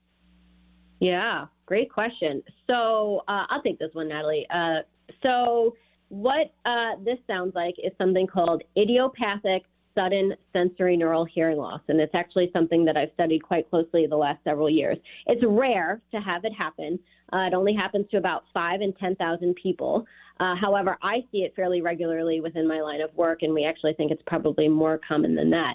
Yeah, 1.02 1.46
great 1.66 1.90
question. 1.90 2.44
So 2.68 3.22
uh, 3.26 3.46
I'll 3.50 3.60
take 3.60 3.80
this 3.80 3.90
one, 3.92 4.06
Natalie. 4.06 4.46
Uh, 4.54 4.82
so, 5.20 5.74
what 6.10 6.54
uh, 6.64 6.90
this 7.04 7.18
sounds 7.26 7.56
like 7.56 7.74
is 7.82 7.90
something 7.98 8.24
called 8.24 8.62
idiopathic 8.78 9.64
sudden 9.96 10.32
sensorineural 10.54 11.26
hearing 11.34 11.58
loss. 11.58 11.80
And 11.88 12.00
it's 12.00 12.14
actually 12.14 12.50
something 12.52 12.84
that 12.84 12.96
I've 12.96 13.10
studied 13.14 13.42
quite 13.42 13.68
closely 13.68 14.06
the 14.06 14.16
last 14.16 14.44
several 14.44 14.70
years. 14.70 14.96
It's 15.26 15.42
rare 15.44 16.00
to 16.12 16.20
have 16.20 16.44
it 16.44 16.52
happen. 16.52 17.00
Uh, 17.32 17.48
it 17.48 17.54
only 17.54 17.74
happens 17.74 18.06
to 18.12 18.16
about 18.16 18.44
five 18.54 18.80
and 18.80 18.96
10,000 18.96 19.56
people. 19.60 20.06
Uh, 20.38 20.54
however, 20.54 20.98
I 21.02 21.24
see 21.32 21.38
it 21.38 21.52
fairly 21.56 21.82
regularly 21.82 22.40
within 22.40 22.68
my 22.68 22.80
line 22.80 23.00
of 23.00 23.12
work, 23.16 23.42
and 23.42 23.52
we 23.52 23.64
actually 23.64 23.94
think 23.94 24.12
it's 24.12 24.22
probably 24.26 24.68
more 24.68 25.00
common 25.06 25.34
than 25.34 25.50
that. 25.50 25.74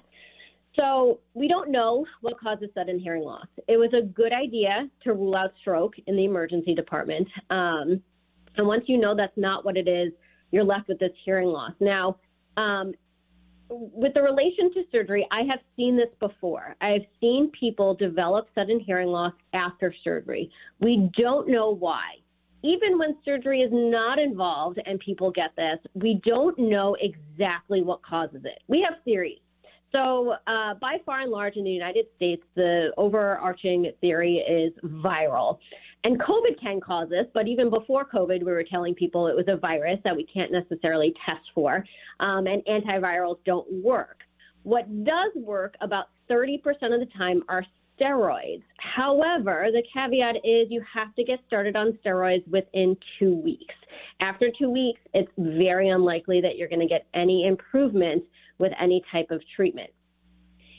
So 0.77 1.19
we 1.33 1.47
don't 1.47 1.71
know 1.71 2.05
what 2.21 2.39
causes 2.39 2.69
sudden 2.75 2.99
hearing 2.99 3.23
loss. 3.23 3.47
It 3.67 3.77
was 3.77 3.89
a 3.93 4.05
good 4.05 4.31
idea 4.31 4.87
to 5.03 5.13
rule 5.13 5.35
out 5.35 5.51
stroke 5.59 5.95
in 6.05 6.15
the 6.15 6.25
emergency 6.25 6.75
department. 6.75 7.27
Um, 7.49 8.01
and 8.57 8.67
once 8.67 8.83
you 8.87 8.97
know 8.97 9.15
that's 9.15 9.37
not 9.37 9.65
what 9.65 9.75
it 9.75 9.87
is, 9.87 10.13
you're 10.51 10.63
left 10.63 10.87
with 10.87 10.99
this 10.99 11.11
hearing 11.25 11.47
loss. 11.47 11.73
Now, 11.79 12.17
um, 12.57 12.93
with 13.69 14.13
the 14.13 14.21
relation 14.21 14.71
to 14.73 14.83
surgery, 14.91 15.27
I 15.31 15.41
have 15.49 15.59
seen 15.75 15.97
this 15.97 16.09
before. 16.19 16.75
I've 16.79 17.05
seen 17.19 17.51
people 17.59 17.95
develop 17.95 18.47
sudden 18.55 18.79
hearing 18.79 19.09
loss 19.09 19.33
after 19.53 19.93
surgery. 20.03 20.49
We 20.79 21.09
don't 21.17 21.49
know 21.49 21.75
why. 21.75 22.15
Even 22.63 22.97
when 22.97 23.17
surgery 23.25 23.61
is 23.61 23.71
not 23.71 24.19
involved 24.19 24.79
and 24.85 24.99
people 24.99 25.31
get 25.31 25.51
this, 25.55 25.79
we 25.93 26.21
don't 26.25 26.57
know 26.57 26.95
exactly 26.99 27.81
what 27.81 28.01
causes 28.03 28.41
it. 28.45 28.59
We 28.67 28.81
have 28.81 29.03
theories. 29.03 29.39
So, 29.91 30.35
uh, 30.47 30.73
by 30.75 30.97
far 31.05 31.21
and 31.21 31.31
large 31.31 31.55
in 31.55 31.63
the 31.63 31.71
United 31.71 32.05
States, 32.15 32.43
the 32.55 32.91
overarching 32.97 33.91
theory 34.01 34.37
is 34.37 34.73
viral. 34.83 35.59
And 36.03 36.19
COVID 36.19 36.59
can 36.61 36.79
cause 36.79 37.09
this, 37.09 37.25
but 37.33 37.47
even 37.47 37.69
before 37.69 38.05
COVID, 38.05 38.39
we 38.39 38.51
were 38.51 38.63
telling 38.63 38.93
people 38.93 39.27
it 39.27 39.35
was 39.35 39.45
a 39.47 39.57
virus 39.57 39.99
that 40.03 40.15
we 40.15 40.25
can't 40.25 40.51
necessarily 40.51 41.13
test 41.25 41.45
for, 41.55 41.83
um, 42.19 42.47
and 42.47 42.63
antivirals 42.65 43.37
don't 43.45 43.69
work. 43.83 44.19
What 44.63 45.05
does 45.05 45.31
work 45.35 45.75
about 45.81 46.07
30% 46.29 46.57
of 46.93 46.99
the 46.99 47.07
time 47.17 47.41
are 47.47 47.65
steroids. 47.99 48.63
However, 48.77 49.67
the 49.71 49.83
caveat 49.93 50.35
is 50.43 50.67
you 50.69 50.83
have 50.93 51.15
to 51.15 51.23
get 51.23 51.39
started 51.47 51.75
on 51.75 51.97
steroids 52.05 52.47
within 52.47 52.95
two 53.17 53.35
weeks. 53.35 53.73
After 54.19 54.49
two 54.57 54.69
weeks, 54.69 54.99
it's 55.13 55.31
very 55.37 55.89
unlikely 55.89 56.41
that 56.41 56.57
you're 56.57 56.67
going 56.67 56.81
to 56.81 56.87
get 56.87 57.07
any 57.13 57.47
improvement 57.47 58.23
with 58.59 58.71
any 58.79 59.03
type 59.11 59.31
of 59.31 59.41
treatment. 59.55 59.89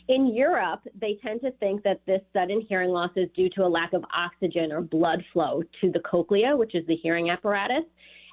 In 0.08 0.34
Europe, 0.34 0.80
they 0.98 1.18
tend 1.22 1.42
to 1.42 1.50
think 1.52 1.82
that 1.82 2.00
this 2.06 2.22
sudden 2.32 2.62
hearing 2.66 2.90
loss 2.90 3.10
is 3.14 3.28
due 3.36 3.50
to 3.50 3.66
a 3.66 3.68
lack 3.68 3.92
of 3.92 4.04
oxygen 4.16 4.72
or 4.72 4.80
blood 4.80 5.22
flow 5.32 5.62
to 5.82 5.92
the 5.92 6.00
cochlea, 6.00 6.56
which 6.56 6.74
is 6.74 6.86
the 6.86 6.96
hearing 6.96 7.28
apparatus. 7.28 7.84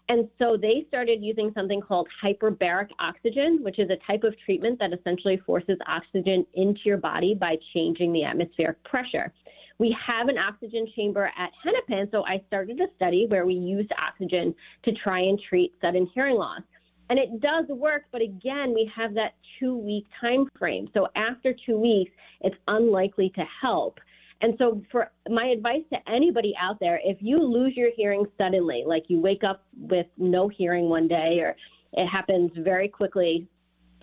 And 0.08 0.30
so 0.40 0.56
they 0.56 0.86
started 0.88 1.22
using 1.22 1.52
something 1.54 1.82
called 1.82 2.08
hyperbaric 2.24 2.90
oxygen, 3.00 3.60
which 3.62 3.80
is 3.80 3.90
a 3.90 3.98
type 4.08 4.24
of 4.24 4.36
treatment 4.46 4.80
that 4.80 4.94
essentially 4.94 5.38
forces 5.46 5.78
oxygen 5.88 6.46
into 6.54 6.82
your 6.86 6.98
body 6.98 7.34
by 7.34 7.58
changing 7.74 8.14
the 8.14 8.24
atmospheric 8.24 8.82
pressure. 8.84 9.34
We 9.78 9.96
have 10.08 10.30
an 10.30 10.38
oxygen 10.38 10.88
chamber 10.96 11.30
at 11.38 11.52
Hennepin, 11.62 12.10
so 12.12 12.24
I 12.26 12.42
started 12.48 12.80
a 12.80 12.88
study 12.96 13.26
where 13.28 13.46
we 13.46 13.56
used 13.56 13.92
oxygen 14.02 14.56
to 14.84 14.94
try 14.94 15.20
and 15.20 15.40
treat 15.50 15.74
sudden 15.82 16.10
hearing 16.14 16.38
loss. 16.38 16.62
And 17.10 17.20
it 17.20 17.40
does 17.40 17.66
work, 17.70 18.04
but 18.12 18.22
again, 18.22 18.74
we 18.74 18.90
have 18.96 19.14
that 19.14 19.36
two 19.60 19.78
week 19.78 20.06
time 20.20 20.48
frame. 20.58 20.90
So 20.94 21.08
after 21.16 21.56
two 21.66 21.80
weeks, 21.80 22.12
it's 22.42 22.56
unlikely 22.68 23.32
to 23.36 23.44
help. 23.62 24.00
And 24.42 24.56
so, 24.58 24.82
for 24.92 25.12
my 25.30 25.46
advice 25.46 25.84
to 25.94 26.12
anybody 26.12 26.54
out 26.60 26.78
there, 26.82 27.00
if 27.04 27.18
you 27.22 27.42
lose 27.42 27.74
your 27.76 27.90
hearing 27.96 28.26
suddenly, 28.38 28.84
like 28.86 29.06
you 29.08 29.20
wake 29.20 29.44
up 29.46 29.64
with 29.80 30.08
no 30.18 30.50
hearing 30.50 30.90
one 30.90 31.08
day, 31.08 31.40
or 31.40 31.56
it 31.94 32.08
happens 32.08 32.52
very 32.58 32.90
quickly 32.90 33.48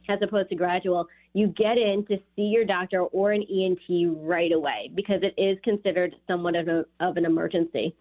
as 0.08 0.18
opposed 0.22 0.48
to 0.48 0.54
gradual, 0.54 1.06
you 1.34 1.48
get 1.48 1.78
in 1.78 2.04
to 2.08 2.16
see 2.34 2.42
your 2.42 2.64
doctor 2.64 3.02
or 3.02 3.32
an 3.32 3.42
ENT 3.42 4.16
right 4.18 4.52
away 4.52 4.90
because 4.94 5.20
it 5.22 5.40
is 5.40 5.58
considered 5.62 6.14
somewhat 6.26 6.56
of, 6.56 6.68
a, 6.68 6.84
of 7.00 7.16
an 7.16 7.24
emergency. 7.24 7.94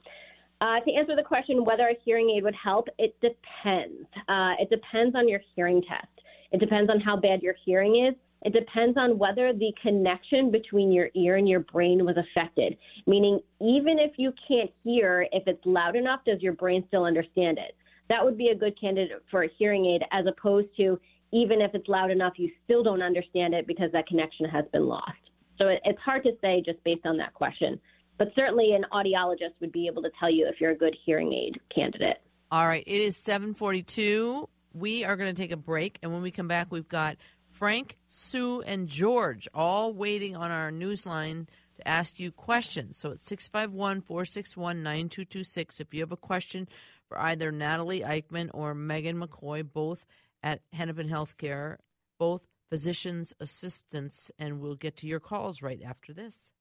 Uh, 0.61 0.79
to 0.81 0.93
answer 0.93 1.15
the 1.15 1.23
question 1.23 1.65
whether 1.65 1.87
a 1.87 1.95
hearing 2.05 2.29
aid 2.29 2.43
would 2.43 2.55
help, 2.55 2.87
it 2.99 3.15
depends. 3.19 4.07
Uh, 4.29 4.53
it 4.59 4.69
depends 4.69 5.15
on 5.15 5.27
your 5.27 5.41
hearing 5.55 5.81
test. 5.81 6.07
It 6.51 6.59
depends 6.59 6.89
on 6.91 6.99
how 6.99 7.17
bad 7.17 7.41
your 7.41 7.55
hearing 7.65 8.05
is. 8.07 8.15
It 8.43 8.53
depends 8.53 8.97
on 8.97 9.17
whether 9.17 9.53
the 9.53 9.71
connection 9.81 10.51
between 10.51 10.91
your 10.91 11.09
ear 11.15 11.37
and 11.37 11.49
your 11.49 11.61
brain 11.61 12.05
was 12.05 12.15
affected. 12.17 12.77
Meaning, 13.07 13.39
even 13.59 13.97
if 13.99 14.13
you 14.17 14.33
can't 14.47 14.69
hear, 14.83 15.27
if 15.31 15.43
it's 15.47 15.65
loud 15.65 15.95
enough, 15.95 16.21
does 16.25 16.41
your 16.41 16.53
brain 16.53 16.83
still 16.87 17.05
understand 17.05 17.57
it? 17.57 17.75
That 18.09 18.23
would 18.23 18.37
be 18.37 18.49
a 18.49 18.55
good 18.55 18.79
candidate 18.79 19.23
for 19.31 19.43
a 19.43 19.49
hearing 19.57 19.85
aid, 19.85 20.03
as 20.11 20.25
opposed 20.27 20.67
to 20.77 20.99
even 21.31 21.61
if 21.61 21.73
it's 21.73 21.87
loud 21.87 22.11
enough, 22.11 22.33
you 22.37 22.51
still 22.65 22.83
don't 22.83 23.01
understand 23.01 23.53
it 23.53 23.65
because 23.65 23.91
that 23.93 24.07
connection 24.07 24.47
has 24.47 24.65
been 24.73 24.87
lost. 24.87 25.11
So 25.57 25.67
it, 25.67 25.79
it's 25.85 25.99
hard 26.01 26.23
to 26.23 26.31
say 26.41 26.61
just 26.65 26.83
based 26.83 27.05
on 27.05 27.17
that 27.17 27.33
question. 27.33 27.79
But 28.21 28.33
certainly, 28.35 28.75
an 28.75 28.85
audiologist 28.93 29.59
would 29.61 29.71
be 29.71 29.87
able 29.87 30.03
to 30.03 30.11
tell 30.19 30.29
you 30.29 30.47
if 30.47 30.61
you're 30.61 30.73
a 30.73 30.77
good 30.77 30.95
hearing 31.07 31.33
aid 31.33 31.59
candidate. 31.73 32.17
All 32.51 32.67
right, 32.67 32.83
it 32.85 33.01
is 33.01 33.17
742. 33.17 34.47
We 34.75 35.03
are 35.03 35.15
going 35.15 35.33
to 35.33 35.41
take 35.41 35.51
a 35.51 35.57
break, 35.57 35.97
and 36.03 36.13
when 36.13 36.21
we 36.21 36.29
come 36.29 36.47
back, 36.47 36.67
we've 36.69 36.87
got 36.87 37.17
Frank, 37.49 37.97
Sue, 38.05 38.61
and 38.61 38.87
George 38.87 39.47
all 39.55 39.91
waiting 39.91 40.35
on 40.35 40.51
our 40.51 40.69
news 40.69 41.07
line 41.07 41.47
to 41.77 41.87
ask 41.87 42.19
you 42.19 42.31
questions. 42.31 42.95
So 42.95 43.09
it's 43.09 43.25
651 43.25 44.01
461 44.01 44.83
9226. 44.83 45.79
If 45.79 45.91
you 45.91 46.01
have 46.01 46.11
a 46.11 46.15
question 46.15 46.69
for 47.07 47.19
either 47.19 47.51
Natalie 47.51 48.01
Eichman 48.01 48.51
or 48.53 48.75
Megan 48.75 49.19
McCoy, 49.19 49.67
both 49.67 50.05
at 50.43 50.61
Hennepin 50.73 51.09
Healthcare, 51.09 51.77
both 52.19 52.43
physicians' 52.69 53.33
assistants, 53.39 54.29
and 54.37 54.61
we'll 54.61 54.75
get 54.75 54.95
to 54.97 55.07
your 55.07 55.19
calls 55.19 55.63
right 55.63 55.81
after 55.83 56.13
this. 56.13 56.51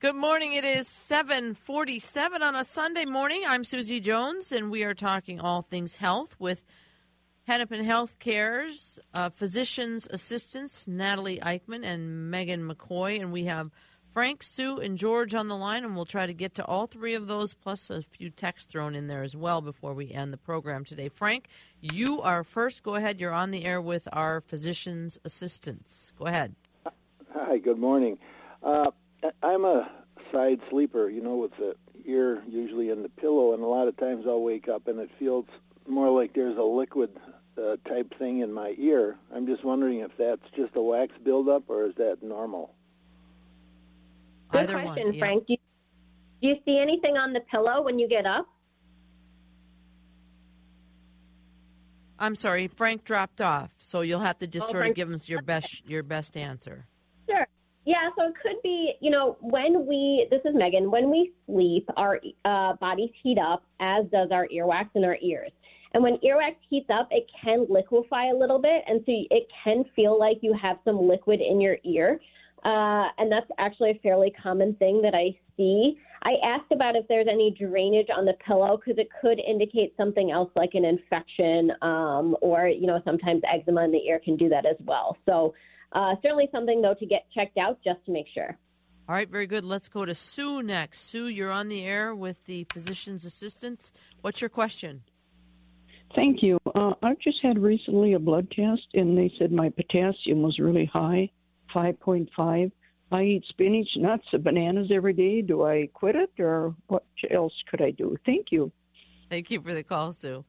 Good 0.00 0.16
morning. 0.16 0.54
It 0.54 0.64
is 0.64 0.88
747 0.88 2.42
on 2.42 2.56
a 2.56 2.64
Sunday 2.64 3.04
morning. 3.04 3.42
I'm 3.46 3.64
Susie 3.64 4.00
Jones, 4.00 4.50
and 4.50 4.70
we 4.70 4.82
are 4.82 4.94
talking 4.94 5.38
all 5.38 5.60
things 5.60 5.96
health 5.96 6.36
with 6.38 6.64
Hennepin 7.46 7.84
Healthcare's 7.84 8.98
uh, 9.12 9.28
physician's 9.28 10.06
assistants, 10.06 10.88
Natalie 10.88 11.38
Eichman 11.40 11.84
and 11.84 12.30
Megan 12.30 12.66
McCoy. 12.66 13.20
And 13.20 13.30
we 13.30 13.44
have 13.44 13.72
Frank, 14.14 14.42
Sue, 14.42 14.78
and 14.78 14.96
George 14.96 15.34
on 15.34 15.48
the 15.48 15.56
line, 15.56 15.84
and 15.84 15.94
we'll 15.94 16.06
try 16.06 16.24
to 16.24 16.32
get 16.32 16.54
to 16.54 16.64
all 16.64 16.86
three 16.86 17.14
of 17.14 17.26
those, 17.26 17.52
plus 17.52 17.90
a 17.90 18.00
few 18.00 18.30
texts 18.30 18.72
thrown 18.72 18.94
in 18.94 19.06
there 19.06 19.22
as 19.22 19.36
well 19.36 19.60
before 19.60 19.92
we 19.92 20.10
end 20.12 20.32
the 20.32 20.38
program 20.38 20.82
today. 20.82 21.10
Frank, 21.10 21.46
you 21.78 22.22
are 22.22 22.42
first. 22.42 22.82
Go 22.82 22.94
ahead. 22.94 23.20
You're 23.20 23.34
on 23.34 23.50
the 23.50 23.66
air 23.66 23.82
with 23.82 24.08
our 24.14 24.40
physician's 24.40 25.18
assistants. 25.26 26.14
Go 26.18 26.24
ahead. 26.24 26.54
Hi, 27.34 27.58
good 27.58 27.78
morning. 27.78 28.18
Uh, 28.62 28.92
I'm 29.42 29.64
a 29.64 29.90
side 30.32 30.60
sleeper, 30.70 31.08
you 31.08 31.20
know, 31.22 31.36
with 31.36 31.52
the 31.58 31.74
ear 32.06 32.42
usually 32.48 32.90
in 32.90 33.02
the 33.02 33.08
pillow, 33.08 33.52
and 33.54 33.62
a 33.62 33.66
lot 33.66 33.88
of 33.88 33.96
times 33.96 34.24
I'll 34.26 34.42
wake 34.42 34.68
up 34.68 34.88
and 34.88 34.98
it 34.98 35.10
feels 35.18 35.46
more 35.88 36.10
like 36.10 36.34
there's 36.34 36.56
a 36.56 36.62
liquid 36.62 37.10
uh, 37.58 37.76
type 37.88 38.12
thing 38.18 38.40
in 38.40 38.52
my 38.52 38.74
ear. 38.78 39.16
I'm 39.34 39.46
just 39.46 39.64
wondering 39.64 40.00
if 40.00 40.10
that's 40.18 40.42
just 40.56 40.74
a 40.76 40.82
wax 40.82 41.12
buildup 41.24 41.64
or 41.68 41.86
is 41.86 41.94
that 41.96 42.22
normal? 42.22 42.74
Good 44.52 44.62
Either 44.62 44.72
question, 44.74 45.04
one, 45.06 45.14
yeah. 45.14 45.18
Frank. 45.20 45.46
Do 45.46 45.52
you, 45.54 45.58
do 46.42 46.48
you 46.48 46.54
see 46.64 46.78
anything 46.80 47.16
on 47.16 47.32
the 47.32 47.40
pillow 47.40 47.82
when 47.82 47.98
you 47.98 48.08
get 48.08 48.26
up? 48.26 48.46
I'm 52.18 52.34
sorry, 52.34 52.68
Frank 52.68 53.04
dropped 53.04 53.40
off, 53.40 53.70
so 53.80 54.02
you'll 54.02 54.20
have 54.20 54.38
to 54.40 54.46
just 54.46 54.68
Oh, 54.68 54.72
sort 54.72 54.86
of 54.88 54.94
give 54.94 55.10
us 55.10 55.28
your 55.28 55.40
best 55.42 55.82
your 55.88 56.02
best 56.02 56.36
answer. 56.36 56.86
Yeah, 58.00 58.10
so 58.16 58.28
it 58.28 58.34
could 58.42 58.62
be, 58.62 58.92
you 59.00 59.10
know, 59.10 59.36
when 59.40 59.86
we, 59.86 60.26
this 60.30 60.40
is 60.44 60.54
Megan, 60.54 60.90
when 60.90 61.10
we 61.10 61.32
sleep, 61.46 61.88
our 61.96 62.20
uh, 62.44 62.74
bodies 62.74 63.10
heat 63.22 63.38
up, 63.38 63.64
as 63.80 64.06
does 64.10 64.30
our 64.30 64.46
earwax 64.48 64.88
in 64.94 65.04
our 65.04 65.16
ears. 65.22 65.50
And 65.92 66.02
when 66.02 66.16
earwax 66.18 66.54
heats 66.68 66.88
up, 66.92 67.08
it 67.10 67.26
can 67.42 67.66
liquefy 67.68 68.30
a 68.30 68.34
little 68.34 68.60
bit, 68.60 68.84
and 68.86 69.00
so 69.00 69.12
it 69.30 69.48
can 69.64 69.84
feel 69.96 70.18
like 70.18 70.38
you 70.40 70.54
have 70.60 70.78
some 70.84 71.08
liquid 71.08 71.40
in 71.40 71.60
your 71.60 71.78
ear. 71.84 72.20
Uh, 72.64 73.08
and 73.18 73.30
that's 73.30 73.50
actually 73.58 73.90
a 73.90 74.00
fairly 74.02 74.32
common 74.42 74.74
thing 74.74 75.02
that 75.02 75.14
I 75.14 75.36
see. 75.56 75.98
I 76.22 76.34
asked 76.44 76.70
about 76.72 76.94
if 76.96 77.08
there's 77.08 77.26
any 77.30 77.50
drainage 77.58 78.08
on 78.14 78.24
the 78.24 78.34
pillow 78.46 78.76
because 78.76 78.98
it 78.98 79.08
could 79.20 79.40
indicate 79.40 79.94
something 79.96 80.30
else 80.30 80.50
like 80.54 80.70
an 80.74 80.84
infection 80.84 81.72
um, 81.82 82.36
or, 82.40 82.68
you 82.68 82.86
know, 82.86 83.00
sometimes 83.04 83.42
eczema 83.52 83.84
in 83.84 83.92
the 83.92 84.06
ear 84.06 84.20
can 84.22 84.36
do 84.36 84.48
that 84.50 84.66
as 84.66 84.76
well. 84.84 85.16
So 85.26 85.54
uh, 85.92 86.14
certainly 86.22 86.48
something, 86.52 86.80
though, 86.82 86.94
to 86.94 87.06
get 87.06 87.26
checked 87.34 87.58
out 87.58 87.78
just 87.84 88.04
to 88.06 88.12
make 88.12 88.26
sure. 88.32 88.56
All 89.08 89.14
right, 89.14 89.28
very 89.28 89.46
good. 89.46 89.64
Let's 89.64 89.88
go 89.88 90.04
to 90.04 90.14
Sue 90.14 90.62
next. 90.62 91.00
Sue, 91.02 91.26
you're 91.26 91.50
on 91.50 91.68
the 91.68 91.82
air 91.82 92.14
with 92.14 92.44
the 92.44 92.64
physician's 92.72 93.24
assistants. 93.24 93.92
What's 94.20 94.40
your 94.40 94.50
question? 94.50 95.02
Thank 96.14 96.42
you. 96.42 96.58
Uh, 96.74 96.92
I 97.02 97.14
just 97.22 97.38
had 97.42 97.58
recently 97.58 98.14
a 98.14 98.18
blood 98.18 98.50
test, 98.50 98.86
and 98.94 99.16
they 99.16 99.32
said 99.38 99.52
my 99.52 99.68
potassium 99.70 100.42
was 100.42 100.58
really 100.58 100.86
high, 100.92 101.30
5.5. 101.74 102.72
I 103.12 103.22
eat 103.22 103.44
spinach, 103.48 103.88
nuts, 103.96 104.26
and 104.32 104.44
bananas 104.44 104.90
every 104.92 105.12
day. 105.12 105.42
Do 105.42 105.64
I 105.64 105.88
quit 105.92 106.14
it, 106.14 106.30
or 106.38 106.74
what 106.86 107.04
else 107.30 107.52
could 107.68 107.82
I 107.82 107.90
do? 107.90 108.16
Thank 108.24 108.46
you. 108.50 108.70
Thank 109.28 109.50
you 109.50 109.60
for 109.60 109.74
the 109.74 109.82
call, 109.82 110.12
Sue. 110.12 110.44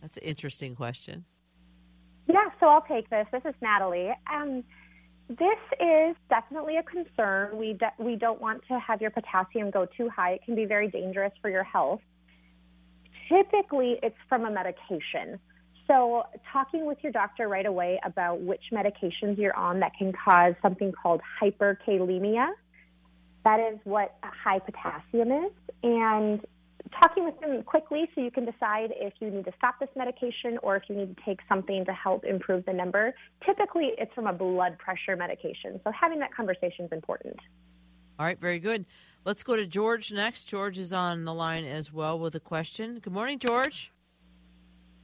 That's 0.00 0.16
an 0.16 0.22
interesting 0.22 0.74
question. 0.74 1.24
So 2.60 2.66
I'll 2.66 2.82
take 2.82 3.10
this. 3.10 3.26
This 3.32 3.42
is 3.44 3.54
Natalie. 3.60 4.10
Um, 4.32 4.64
this 5.28 5.58
is 5.80 6.16
definitely 6.28 6.76
a 6.76 6.82
concern. 6.82 7.58
We 7.58 7.74
de- 7.74 7.92
we 7.98 8.16
don't 8.16 8.40
want 8.40 8.62
to 8.68 8.78
have 8.78 9.00
your 9.00 9.10
potassium 9.10 9.70
go 9.70 9.86
too 9.96 10.08
high. 10.08 10.32
It 10.32 10.44
can 10.44 10.54
be 10.54 10.64
very 10.64 10.88
dangerous 10.88 11.32
for 11.42 11.50
your 11.50 11.64
health. 11.64 12.00
Typically, 13.28 13.98
it's 14.02 14.16
from 14.28 14.44
a 14.44 14.50
medication. 14.50 15.40
So, 15.88 16.24
talking 16.52 16.86
with 16.86 16.98
your 17.02 17.12
doctor 17.12 17.48
right 17.48 17.66
away 17.66 18.00
about 18.04 18.40
which 18.40 18.62
medications 18.72 19.36
you're 19.36 19.56
on 19.56 19.80
that 19.80 19.92
can 19.98 20.12
cause 20.12 20.54
something 20.62 20.92
called 20.92 21.20
hyperkalemia. 21.40 22.48
That 23.44 23.60
is 23.60 23.78
what 23.84 24.16
high 24.22 24.58
potassium 24.60 25.30
is, 25.30 25.52
and 25.82 26.44
talking 27.00 27.24
with 27.24 27.38
them 27.40 27.62
quickly 27.62 28.08
so 28.14 28.20
you 28.20 28.30
can 28.30 28.44
decide 28.44 28.92
if 28.96 29.14
you 29.20 29.30
need 29.30 29.44
to 29.44 29.52
stop 29.58 29.78
this 29.80 29.88
medication 29.96 30.58
or 30.62 30.76
if 30.76 30.84
you 30.88 30.96
need 30.96 31.16
to 31.16 31.22
take 31.24 31.40
something 31.48 31.84
to 31.84 31.92
help 31.92 32.24
improve 32.24 32.64
the 32.66 32.72
number. 32.72 33.14
Typically, 33.44 33.92
it's 33.98 34.12
from 34.14 34.26
a 34.26 34.32
blood 34.32 34.78
pressure 34.78 35.16
medication. 35.16 35.80
So 35.84 35.90
having 35.98 36.18
that 36.20 36.34
conversation 36.34 36.86
is 36.86 36.92
important. 36.92 37.36
All 38.18 38.26
right, 38.26 38.40
very 38.40 38.58
good. 38.58 38.86
Let's 39.24 39.42
go 39.42 39.56
to 39.56 39.66
George 39.66 40.12
next. 40.12 40.44
George 40.44 40.78
is 40.78 40.92
on 40.92 41.24
the 41.24 41.34
line 41.34 41.64
as 41.64 41.92
well 41.92 42.18
with 42.18 42.34
a 42.34 42.40
question. 42.40 43.00
Good 43.00 43.12
morning, 43.12 43.38
George. 43.38 43.92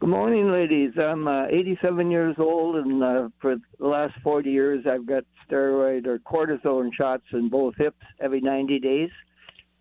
Good 0.01 0.09
morning, 0.09 0.51
ladies. 0.51 0.93
I'm 0.99 1.29
uh, 1.29 1.47
87 1.47 2.11
years 2.11 2.35
old, 2.39 2.77
and 2.77 3.05
uh, 3.05 3.29
for 3.41 3.57
the 3.79 3.87
last 3.87 4.15
40 4.25 4.51
years, 4.51 4.85
I've 4.85 5.07
got 5.07 5.25
steroid 5.49 6.07
or 6.07 6.19
cortisone 6.19 6.93
shots 6.93 7.23
in 7.33 7.49
both 7.49 7.75
hips 7.77 8.01
every 8.21 8.41
90 8.41 8.81
days. 8.81 9.11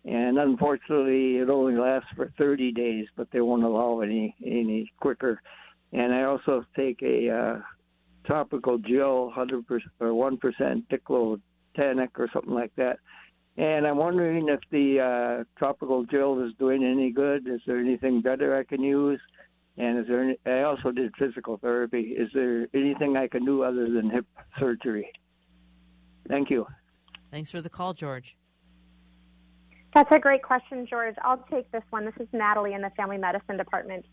And 0.04 0.38
unfortunately, 0.38 1.36
it 1.36 1.48
only 1.48 1.76
lasts 1.76 2.08
for 2.16 2.32
30 2.36 2.72
days, 2.72 3.06
but 3.16 3.28
they 3.30 3.40
won't 3.40 3.62
allow 3.62 4.00
any 4.00 4.34
any 4.44 4.90
quicker. 5.00 5.40
And 5.92 6.12
I 6.12 6.24
also 6.24 6.64
take 6.74 7.02
a 7.02 7.30
uh, 7.30 7.58
topical 8.26 8.78
gel, 8.78 9.32
100% 9.36 9.62
or 10.00 10.08
1% 10.08 10.82
diclofenac 10.90 12.08
or 12.16 12.28
something 12.32 12.54
like 12.54 12.74
that. 12.76 12.98
And 13.56 13.86
I'm 13.86 13.98
wondering 13.98 14.48
if 14.48 14.60
the 14.70 15.00
uh, 15.00 15.60
topical 15.60 16.04
gel 16.06 16.42
is 16.42 16.52
doing 16.58 16.82
any 16.82 17.12
good. 17.12 17.46
Is 17.46 17.60
there 17.66 17.78
anything 17.78 18.22
better 18.22 18.56
I 18.56 18.64
can 18.64 18.82
use? 18.82 19.20
And 19.76 19.98
is 19.98 20.06
there? 20.06 20.22
Any, 20.22 20.38
I 20.46 20.62
also 20.62 20.90
did 20.90 21.12
physical 21.18 21.58
therapy. 21.58 22.14
Is 22.18 22.30
there 22.34 22.66
anything 22.74 23.16
I 23.16 23.28
can 23.28 23.44
do 23.44 23.62
other 23.62 23.90
than 23.90 24.10
hip 24.10 24.26
surgery? 24.58 25.10
Thank 26.28 26.50
you. 26.50 26.66
Thanks 27.30 27.50
for 27.50 27.60
the 27.60 27.70
call, 27.70 27.94
George. 27.94 28.36
That's 29.94 30.10
a 30.10 30.18
great 30.18 30.42
question, 30.42 30.86
George. 30.86 31.16
I'll 31.22 31.44
take 31.50 31.70
this 31.70 31.82
one. 31.90 32.06
This 32.06 32.14
is 32.18 32.28
Natalie 32.32 32.72
in 32.72 32.80
the 32.80 32.90
Family 32.90 33.18
Medicine 33.18 33.58
Department. 33.58 34.06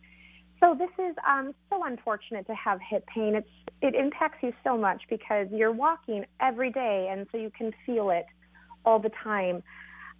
So 0.59 0.75
this 0.77 0.89
is 0.99 1.15
um, 1.25 1.53
so 1.69 1.85
unfortunate 1.85 2.45
to 2.47 2.55
have 2.55 2.79
hip 2.81 3.05
pain. 3.07 3.35
It's 3.35 3.47
it 3.81 3.95
impacts 3.95 4.39
you 4.43 4.51
so 4.61 4.77
much 4.77 5.03
because 5.09 5.47
you're 5.51 5.71
walking 5.71 6.25
every 6.41 6.69
day, 6.69 7.07
and 7.09 7.27
so 7.31 7.37
you 7.37 7.49
can 7.49 7.71
feel 7.85 8.09
it 8.09 8.25
all 8.85 8.99
the 8.99 9.11
time. 9.23 9.63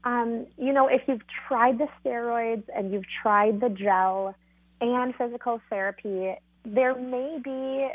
Um, 0.06 0.48
you 0.58 0.72
know, 0.72 0.88
if 0.88 1.02
you've 1.08 1.24
tried 1.48 1.78
the 1.78 1.88
steroids 2.00 2.64
and 2.74 2.94
you've 2.94 3.04
tried 3.22 3.60
the 3.60 3.68
gel 3.68 4.34
and 4.80 5.14
physical 5.16 5.60
therapy, 5.70 6.36
there 6.64 6.96
may 6.96 7.38
be 7.44 7.90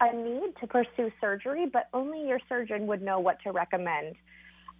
a 0.00 0.16
need 0.16 0.52
to 0.60 0.68
pursue 0.68 1.10
surgery, 1.20 1.66
but 1.66 1.88
only 1.92 2.28
your 2.28 2.38
surgeon 2.48 2.86
would 2.86 3.02
know 3.02 3.18
what 3.18 3.40
to 3.42 3.50
recommend. 3.50 4.14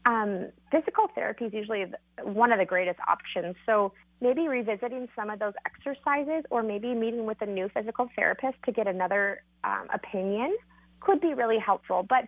Um, 0.05 0.49
physical 0.71 1.07
therapy 1.15 1.45
is 1.47 1.53
usually 1.53 1.85
one 2.23 2.53
of 2.53 2.59
the 2.59 2.65
greatest 2.65 2.99
options. 3.07 3.55
So 3.67 3.93
maybe 4.21 4.49
revisiting 4.49 5.09
some 5.15 5.31
of 5.31 5.38
those 5.38 5.55
exercises 5.65 6.45
or 6.51 6.62
maybe 6.62 6.95
meeting 6.95 7.25
with 7.27 7.41
a 7.41 7.47
new 7.47 7.69
physical 7.69 8.09
therapist 8.17 8.57
to 8.65 8.73
get 8.73 8.87
another 8.87 9.43
um, 9.65 9.88
opinion 9.93 10.57
could 11.01 11.21
be 11.21 11.35
really 11.35 11.59
helpful. 11.59 12.05
But 12.09 12.27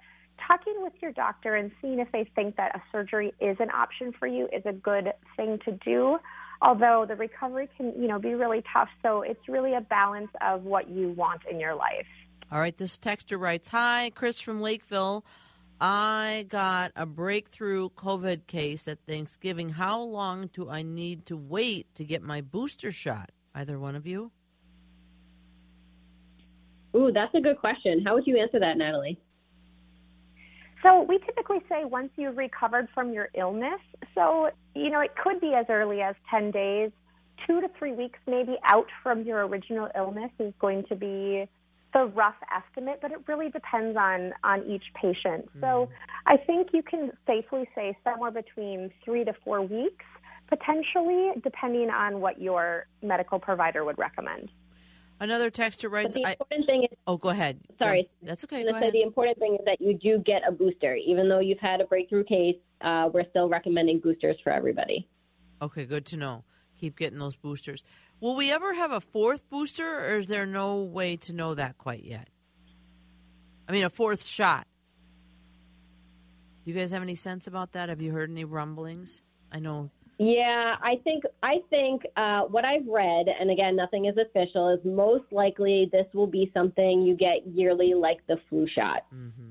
talking 0.48 0.74
with 0.78 0.92
your 1.00 1.12
doctor 1.12 1.54
and 1.54 1.70
seeing 1.80 2.00
if 2.00 2.10
they 2.12 2.28
think 2.34 2.56
that 2.56 2.74
a 2.74 2.82
surgery 2.92 3.32
is 3.40 3.56
an 3.60 3.70
option 3.70 4.12
for 4.18 4.26
you 4.26 4.48
is 4.52 4.62
a 4.66 4.72
good 4.72 5.12
thing 5.37 5.58
to 5.64 5.72
do. 5.84 6.18
Although 6.62 7.04
the 7.06 7.16
recovery 7.16 7.68
can, 7.76 7.92
you 8.00 8.08
know, 8.08 8.18
be 8.18 8.34
really 8.34 8.62
tough, 8.72 8.88
so 9.02 9.22
it's 9.22 9.48
really 9.48 9.74
a 9.74 9.80
balance 9.80 10.30
of 10.40 10.64
what 10.64 10.88
you 10.88 11.10
want 11.10 11.42
in 11.50 11.60
your 11.60 11.74
life. 11.74 12.06
All 12.50 12.60
right, 12.60 12.76
this 12.76 12.98
texter 12.98 13.38
writes, 13.38 13.68
"Hi, 13.68 14.10
Chris 14.14 14.40
from 14.40 14.60
Lakeville. 14.60 15.24
I 15.80 16.46
got 16.48 16.92
a 16.94 17.04
breakthrough 17.04 17.90
COVID 17.90 18.46
case 18.46 18.87
at 18.88 18.98
Thanksgiving. 19.06 19.70
How 19.70 20.00
long 20.00 20.48
do 20.52 20.70
I 20.70 20.82
need 20.82 21.26
to 21.26 21.37
wait 21.37 21.92
to 21.96 22.04
get 22.04 22.22
my 22.22 22.40
booster 22.40 22.92
shot? 22.92 23.30
Either 23.54 23.78
one 23.78 23.96
of 23.96 24.06
you? 24.06 24.30
Ooh, 26.96 27.10
that's 27.12 27.34
a 27.34 27.40
good 27.40 27.58
question. 27.58 28.02
How 28.04 28.14
would 28.14 28.26
you 28.26 28.38
answer 28.38 28.60
that, 28.60 28.78
Natalie? 28.78 29.18
So 30.84 31.02
we 31.02 31.18
typically 31.18 31.58
say 31.68 31.84
once 31.84 32.10
you've 32.16 32.37
recovered 32.37 32.88
from 32.94 33.12
your 33.12 33.30
illness. 33.34 33.80
So, 34.14 34.50
you 34.74 34.90
know, 34.90 35.00
it 35.00 35.14
could 35.16 35.40
be 35.40 35.54
as 35.54 35.66
early 35.68 36.02
as 36.02 36.14
10 36.30 36.50
days, 36.50 36.90
two 37.46 37.60
to 37.60 37.68
three 37.78 37.92
weeks 37.92 38.18
maybe 38.26 38.56
out 38.64 38.87
from 39.02 39.22
your 39.22 39.46
original 39.46 39.88
illness 39.96 40.30
is 40.38 40.52
going 40.60 40.84
to 40.88 40.94
be 40.94 41.48
the 41.94 42.07
rough 42.07 42.35
estimate, 42.54 42.98
but 43.00 43.12
it 43.12 43.18
really 43.26 43.48
depends 43.48 43.96
on 43.96 44.33
on 44.42 44.62
each 44.64 44.85
patient. 45.00 45.48
Mm. 45.57 45.61
So 45.61 45.88
I 46.26 46.37
think 46.37 46.68
you 46.72 46.83
can 46.83 47.12
safely 47.26 47.68
say 47.74 47.96
somewhere 48.04 48.33
between 48.33 48.90
three 49.04 49.24
to 49.24 49.33
four 49.44 49.62
weeks, 49.62 50.04
potentially, 50.48 51.30
depending 51.42 51.88
on 51.90 52.20
what 52.20 52.40
your 52.40 52.87
medical 53.02 53.38
provider 53.38 53.85
would 53.85 53.98
recommend. 53.98 54.50
Another 55.20 55.50
texter 55.50 55.90
writes. 55.90 56.14
But 56.14 56.22
the 56.22 56.30
important 56.30 56.64
I, 56.64 56.66
thing 56.66 56.83
is. 56.90 56.98
Oh, 57.07 57.16
go 57.16 57.28
ahead. 57.28 57.61
Sorry, 57.78 58.11
that's 58.22 58.44
okay. 58.44 58.64
Go 58.64 58.70
ahead. 58.70 58.92
the 58.92 59.02
important 59.02 59.38
thing 59.38 59.54
is 59.54 59.64
that 59.64 59.80
you 59.80 59.94
do 59.94 60.18
get 60.18 60.42
a 60.46 60.52
booster, 60.52 60.96
even 60.96 61.28
though 61.28 61.38
you've 61.38 61.61
had 61.61 61.80
a 61.80 61.85
breakthrough 61.85 62.24
case. 62.24 62.57
Uh, 62.80 63.09
we're 63.12 63.28
still 63.30 63.48
recommending 63.48 64.00
boosters 64.00 64.37
for 64.42 64.52
everybody. 64.52 65.09
Okay, 65.62 65.87
good 65.87 66.04
to 66.07 66.16
know. 66.16 66.44
Keep 66.80 66.98
getting 66.98 67.18
those 67.20 67.37
boosters. 67.37 67.85
Will 68.24 68.37
we 68.37 68.50
ever 68.50 68.72
have 68.72 68.90
a 68.90 69.02
fourth 69.02 69.50
booster, 69.50 69.98
or 69.98 70.16
is 70.16 70.28
there 70.28 70.46
no 70.46 70.78
way 70.78 71.14
to 71.18 71.34
know 71.34 71.54
that 71.56 71.76
quite 71.76 72.04
yet? 72.04 72.30
I 73.68 73.72
mean, 73.72 73.84
a 73.84 73.90
fourth 73.90 74.24
shot. 74.24 74.66
Do 76.64 76.70
you 76.70 76.74
guys 76.74 76.90
have 76.92 77.02
any 77.02 77.16
sense 77.16 77.46
about 77.46 77.72
that? 77.72 77.90
Have 77.90 78.00
you 78.00 78.12
heard 78.12 78.30
any 78.30 78.44
rumblings? 78.44 79.20
I 79.52 79.58
know. 79.58 79.90
Yeah, 80.16 80.76
I 80.82 80.96
think 81.04 81.24
I 81.42 81.56
think 81.68 82.06
uh, 82.16 82.44
what 82.44 82.64
I've 82.64 82.87
read, 82.88 83.26
and 83.28 83.50
again, 83.50 83.76
nothing 83.76 84.06
is 84.06 84.16
official, 84.16 84.70
is 84.70 84.80
most 84.87 85.30
likely 85.30 85.90
this 85.92 86.06
will 86.14 86.26
be 86.26 86.50
something 86.54 87.02
you 87.02 87.14
get 87.14 87.46
yearly, 87.46 87.92
like 87.92 88.26
the 88.26 88.38
flu 88.48 88.66
shot. 88.74 89.04
Mm-hmm. 89.14 89.50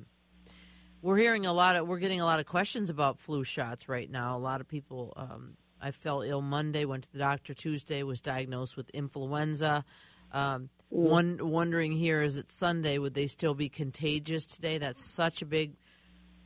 We're 1.03 1.17
hearing 1.17 1.45
a 1.45 1.53
lot 1.53 1.75
of, 1.75 1.87
we're 1.87 1.99
getting 1.99 2.21
a 2.21 2.25
lot 2.25 2.39
of 2.39 2.47
questions 2.47 2.89
about 2.89 3.19
flu 3.19 3.43
shots 3.43 3.87
right 3.87 4.09
now. 4.09 4.35
A 4.35 4.39
lot 4.39 4.61
of 4.61 4.67
people 4.67 5.13
um, 5.15 5.57
I 5.83 5.91
fell 5.91 6.21
ill 6.21 6.41
Monday, 6.41 6.85
went 6.85 7.03
to 7.03 7.11
the 7.11 7.19
doctor 7.19 7.53
Tuesday, 7.53 8.03
was 8.03 8.21
diagnosed 8.21 8.77
with 8.77 8.89
influenza. 8.91 9.83
Um, 10.31 10.69
one 10.87 11.37
wondering 11.41 11.91
here 11.91 12.21
is 12.21 12.37
it 12.37 12.53
Sunday? 12.53 12.97
Would 12.97 13.13
they 13.13 13.27
still 13.27 13.53
be 13.53 13.67
contagious 13.67 14.45
today? 14.45 14.77
That's 14.77 15.13
such 15.13 15.41
a 15.41 15.45
big 15.45 15.73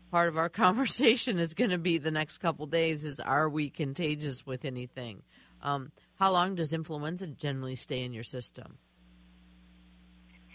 part 0.09 0.27
of 0.27 0.37
our 0.37 0.49
conversation 0.65 1.37
is 1.37 1.53
going 1.53 1.69
to 1.69 1.77
be 1.77 1.99
the 1.99 2.09
next 2.09 2.39
couple 2.39 2.65
days. 2.65 3.05
Is 3.05 3.19
are 3.19 3.47
we 3.47 3.69
contagious 3.69 4.43
with 4.43 4.65
anything? 4.65 5.21
Um, 5.61 5.91
how 6.15 6.31
long 6.31 6.55
does 6.55 6.73
influenza 6.73 7.27
generally 7.27 7.75
stay 7.75 8.03
in 8.03 8.13
your 8.13 8.23
system? 8.23 8.79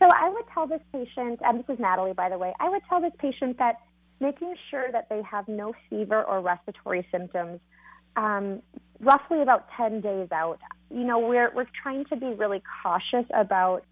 So 0.00 0.08
I 0.08 0.28
would 0.28 0.44
tell 0.52 0.66
this 0.66 0.80
patient, 0.92 1.38
and 1.44 1.60
this 1.60 1.66
is 1.68 1.78
Natalie, 1.78 2.14
by 2.14 2.28
the 2.28 2.36
way. 2.36 2.52
I 2.58 2.68
would 2.68 2.82
tell 2.88 3.00
this 3.00 3.12
patient 3.18 3.58
that 3.58 3.76
making 4.18 4.56
sure 4.70 4.90
that 4.90 5.08
they 5.08 5.22
have 5.22 5.46
no 5.46 5.72
fever 5.88 6.24
or 6.24 6.40
respiratory 6.40 7.06
symptoms 7.12 7.60
um, 8.16 8.62
roughly 9.01 9.42
about 9.42 9.68
10 9.77 10.01
days 10.01 10.29
out. 10.33 10.59
You 10.90 11.05
know, 11.05 11.18
we're, 11.18 11.51
we're 11.55 11.66
trying 11.83 12.05
to 12.07 12.16
be 12.16 12.27
really 12.27 12.62
cautious 12.83 13.27
about 13.35 13.85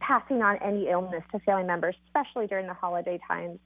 passing 0.00 0.42
on 0.42 0.56
any 0.62 0.88
illness 0.88 1.22
to 1.32 1.38
family 1.40 1.64
members, 1.64 1.94
especially 2.06 2.46
during 2.46 2.66
the 2.66 2.74
holiday 2.74 3.18
times. 3.26 3.58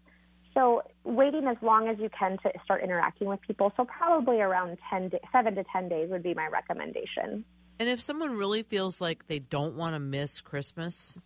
So 0.54 0.82
waiting 1.04 1.46
as 1.46 1.56
long 1.60 1.88
as 1.88 1.98
you 1.98 2.08
can 2.18 2.38
to 2.38 2.50
start 2.64 2.82
interacting 2.82 3.28
with 3.28 3.40
people. 3.42 3.72
So 3.76 3.84
probably 3.84 4.40
around 4.40 4.78
10 4.88 5.10
day, 5.10 5.20
7 5.32 5.54
to 5.54 5.64
10 5.70 5.88
days 5.88 6.08
would 6.10 6.22
be 6.22 6.34
my 6.34 6.46
recommendation. 6.46 7.44
And 7.78 7.88
if 7.88 8.00
someone 8.00 8.36
really 8.36 8.62
feels 8.62 9.00
like 9.00 9.26
they 9.26 9.38
don't 9.38 9.74
want 9.74 9.94
to 9.94 10.00
miss 10.00 10.40
Christmas, 10.40 11.18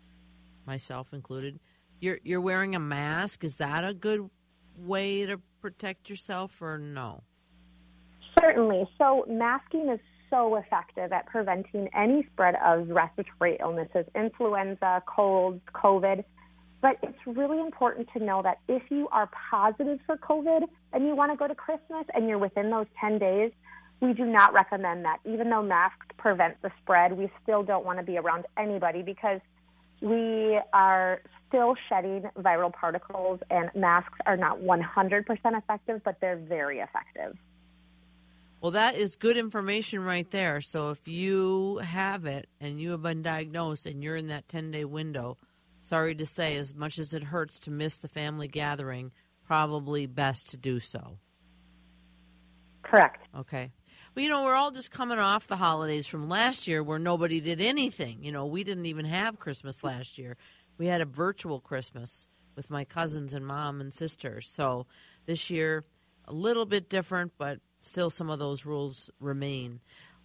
myself 0.67 1.13
included, 1.13 1.61
you're 2.01 2.19
you're 2.25 2.41
wearing 2.41 2.75
a 2.75 2.81
mask. 2.81 3.45
Is 3.45 3.57
that 3.57 3.85
a 3.85 3.95
good 3.95 4.29
way 4.77 5.27
to 5.27 5.41
protect 5.61 6.11
yourself 6.11 6.61
or 6.61 6.77
no? 6.79 7.23
Certainly. 8.41 8.89
So, 8.99 9.25
masking 9.29 9.89
is 9.91 10.01
so 10.31 10.57
effective 10.57 11.13
at 11.13 11.27
preventing 11.27 11.89
any 11.95 12.27
spread 12.33 12.55
of 12.65 12.89
respiratory 12.89 13.59
illnesses, 13.61 14.07
influenza, 14.15 15.03
colds, 15.07 15.61
COVID. 15.75 16.25
But 16.81 16.97
it's 17.03 17.19
really 17.27 17.61
important 17.61 18.09
to 18.17 18.25
know 18.25 18.41
that 18.43 18.61
if 18.69 18.83
you 18.91 19.09
are 19.13 19.29
positive 19.51 19.99
for 20.07 20.17
COVID 20.17 20.63
and 20.93 21.07
you 21.07 21.15
want 21.15 21.31
to 21.31 21.37
go 21.37 21.47
to 21.47 21.55
Christmas 21.55 22.07
and 22.15 22.27
you're 22.29 22.39
within 22.39 22.71
those 22.71 22.87
10 23.01 23.19
days, 23.19 23.53
we 24.01 24.15
do 24.15 24.25
not 24.25 24.55
recommend 24.55 25.05
that. 25.05 25.19
Even 25.27 25.51
though 25.51 25.63
masks 25.63 26.07
prevent 26.17 26.61
the 26.63 26.71
spread, 26.83 27.13
we 27.13 27.31
still 27.43 27.63
don't 27.63 27.85
want 27.85 27.99
to 27.99 28.05
be 28.05 28.17
around 28.17 28.47
anybody 28.57 29.03
because 29.03 29.41
we 30.01 30.59
are 30.73 31.21
still 31.49 31.75
shedding 31.89 32.23
viral 32.39 32.73
particles 32.73 33.41
and 33.51 33.71
masks 33.75 34.19
are 34.25 34.39
not 34.39 34.59
100% 34.61 35.25
effective, 35.59 36.01
but 36.03 36.17
they're 36.23 36.39
very 36.39 36.79
effective. 36.79 37.37
Well, 38.61 38.73
that 38.73 38.95
is 38.95 39.17
good 39.17 39.39
information 39.39 40.05
right 40.05 40.31
there. 40.31 40.61
So 40.61 40.91
if 40.91 41.09
you 41.09 41.79
have 41.79 42.27
it 42.27 42.49
and 42.61 42.79
you 42.79 42.91
have 42.91 43.03
been 43.03 43.23
diagnosed 43.23 43.87
and 43.87 44.03
you're 44.03 44.17
in 44.17 44.27
that 44.27 44.49
10 44.49 44.71
day 44.71 44.85
window, 44.85 45.39
sorry 45.81 46.15
to 46.17 46.27
say, 46.27 46.57
as 46.57 46.75
much 46.75 46.99
as 46.99 47.15
it 47.15 47.25
hurts 47.25 47.59
to 47.61 47.71
miss 47.71 47.97
the 47.97 48.09
family 48.09 48.49
gathering, 48.49 49.13
probably 49.47 50.07
best 50.07 50.51
to 50.51 50.59
do 50.59 50.79
so. 50.79 51.19
Correct. 52.83 53.27
Okay. 53.37 53.73
Well, 54.15 54.23
you 54.23 54.29
know, 54.29 54.43
we're 54.43 54.55
all 54.55 54.73
just 54.73 54.91
coming 54.91 55.19
off 55.19 55.47
the 55.47 55.57
holidays 55.57 56.07
from 56.07 56.29
last 56.29 56.69
year 56.69 56.83
where 56.83 56.99
nobody 56.99 57.41
did 57.41 57.61
anything. 57.61 58.23
You 58.23 58.33
know, 58.33 58.45
we 58.45 58.65
didn't 58.65 58.87
even 58.87 59.07
have 59.07 59.39
Christmas 59.39 59.83
last 59.83 60.19
year. 60.19 60.37
We 60.77 60.87
had 60.87 61.01
a 61.01 61.07
virtual 61.07 61.61
Christmas 61.61 62.29
with 62.57 62.71
my 62.71 62.85
cousins 62.85 63.33
and 63.33 63.47
mom 63.47 63.81
and 63.81 63.95
sisters. 63.95 64.51
So 64.53 64.87
this 65.27 65.49
year, 65.49 65.85
a 66.27 66.33
little 66.33 66.67
bit 66.67 66.91
different, 66.91 67.33
but 67.39 67.61
still 67.81 68.11
some 68.11 68.31
of 68.31 68.39
those 68.39 68.65
rules 68.65 69.11
remain. 69.21 69.81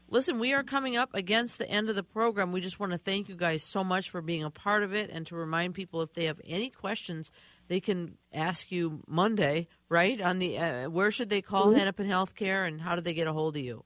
Listen, 0.08 0.38
we 0.38 0.54
are 0.54 0.64
coming 0.64 0.96
up 0.96 1.10
against 1.16 1.58
the 1.58 1.68
end 1.68 1.90
of 1.90 1.96
the 1.96 2.04
program. 2.04 2.52
We 2.52 2.62
just 2.62 2.80
want 2.80 2.92
to 2.92 2.98
thank 2.98 3.28
you 3.28 3.36
guys 3.36 3.64
so 3.64 3.84
much 3.84 4.10
for 4.10 4.22
being 4.22 4.44
a 4.44 4.52
part 4.52 4.84
of 4.84 4.94
it 4.94 5.10
and 5.10 5.26
to 5.28 5.36
remind 5.36 5.74
people 5.74 6.02
if 6.04 6.14
they 6.14 6.26
have 6.26 6.40
any 6.46 6.70
questions, 6.70 7.32
they 7.68 7.80
can 7.80 8.18
ask 8.32 8.72
you 8.72 9.02
Monday, 9.08 9.68
right? 9.90 10.22
On 10.22 10.38
the 10.38 10.60
uh, 10.60 10.90
where 10.90 11.10
should 11.10 11.30
they 11.30 11.42
call 11.42 11.68
mm-hmm. 11.68 11.80
Hennepin 11.80 12.08
Healthcare 12.08 12.68
and 12.68 12.82
how 12.82 12.96
do 12.96 13.02
they 13.02 13.16
get 13.16 13.28
a 13.28 13.34
hold 13.34 13.56
of 13.56 13.64
you? 13.64 13.84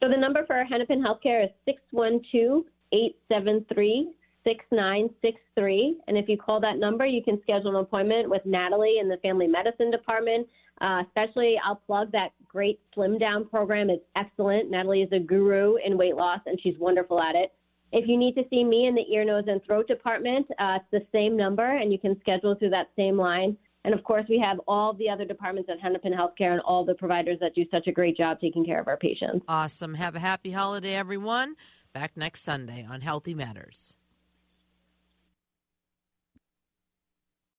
So 0.00 0.08
the 0.08 0.16
number 0.16 0.46
for 0.46 0.62
Hennepin 0.64 1.02
Healthcare 1.02 1.44
is 1.44 1.50
612 1.64 2.64
873 2.92 4.12
6963. 4.44 5.96
And 6.06 6.16
if 6.16 6.28
you 6.28 6.38
call 6.38 6.60
that 6.60 6.78
number, 6.78 7.04
you 7.04 7.22
can 7.22 7.40
schedule 7.42 7.70
an 7.70 7.82
appointment 7.82 8.30
with 8.30 8.42
Natalie 8.46 8.98
in 9.00 9.08
the 9.08 9.16
family 9.18 9.46
medicine 9.46 9.90
department 9.90 10.46
uh, 10.80 11.02
especially, 11.06 11.56
I'll 11.64 11.82
plug 11.86 12.12
that 12.12 12.30
great 12.46 12.80
Slim 12.94 13.18
Down 13.18 13.48
program. 13.48 13.90
It's 13.90 14.04
excellent. 14.16 14.70
Natalie 14.70 15.02
is 15.02 15.12
a 15.12 15.18
guru 15.18 15.76
in 15.84 15.98
weight 15.98 16.16
loss, 16.16 16.40
and 16.46 16.58
she's 16.62 16.78
wonderful 16.78 17.20
at 17.20 17.34
it. 17.34 17.52
If 17.92 18.06
you 18.06 18.18
need 18.18 18.34
to 18.34 18.44
see 18.50 18.64
me 18.64 18.86
in 18.86 18.94
the 18.94 19.04
ear, 19.12 19.24
nose, 19.24 19.44
and 19.46 19.62
throat 19.64 19.88
department, 19.88 20.46
uh, 20.58 20.78
it's 20.78 20.84
the 20.92 21.06
same 21.12 21.36
number, 21.36 21.64
and 21.64 21.92
you 21.92 21.98
can 21.98 22.18
schedule 22.20 22.54
through 22.54 22.70
that 22.70 22.90
same 22.96 23.16
line. 23.16 23.56
And 23.84 23.94
of 23.94 24.04
course, 24.04 24.26
we 24.28 24.38
have 24.38 24.60
all 24.68 24.92
the 24.92 25.08
other 25.08 25.24
departments 25.24 25.70
at 25.70 25.80
Hennepin 25.80 26.12
Healthcare 26.12 26.52
and 26.52 26.60
all 26.60 26.84
the 26.84 26.94
providers 26.94 27.38
that 27.40 27.54
do 27.54 27.64
such 27.70 27.86
a 27.86 27.92
great 27.92 28.16
job 28.16 28.38
taking 28.40 28.64
care 28.64 28.80
of 28.80 28.88
our 28.88 28.98
patients. 28.98 29.44
Awesome. 29.48 29.94
Have 29.94 30.14
a 30.14 30.20
happy 30.20 30.50
holiday, 30.50 30.94
everyone. 30.94 31.54
Back 31.94 32.16
next 32.16 32.42
Sunday 32.42 32.86
on 32.88 33.00
Healthy 33.00 33.34
Matters. 33.34 33.97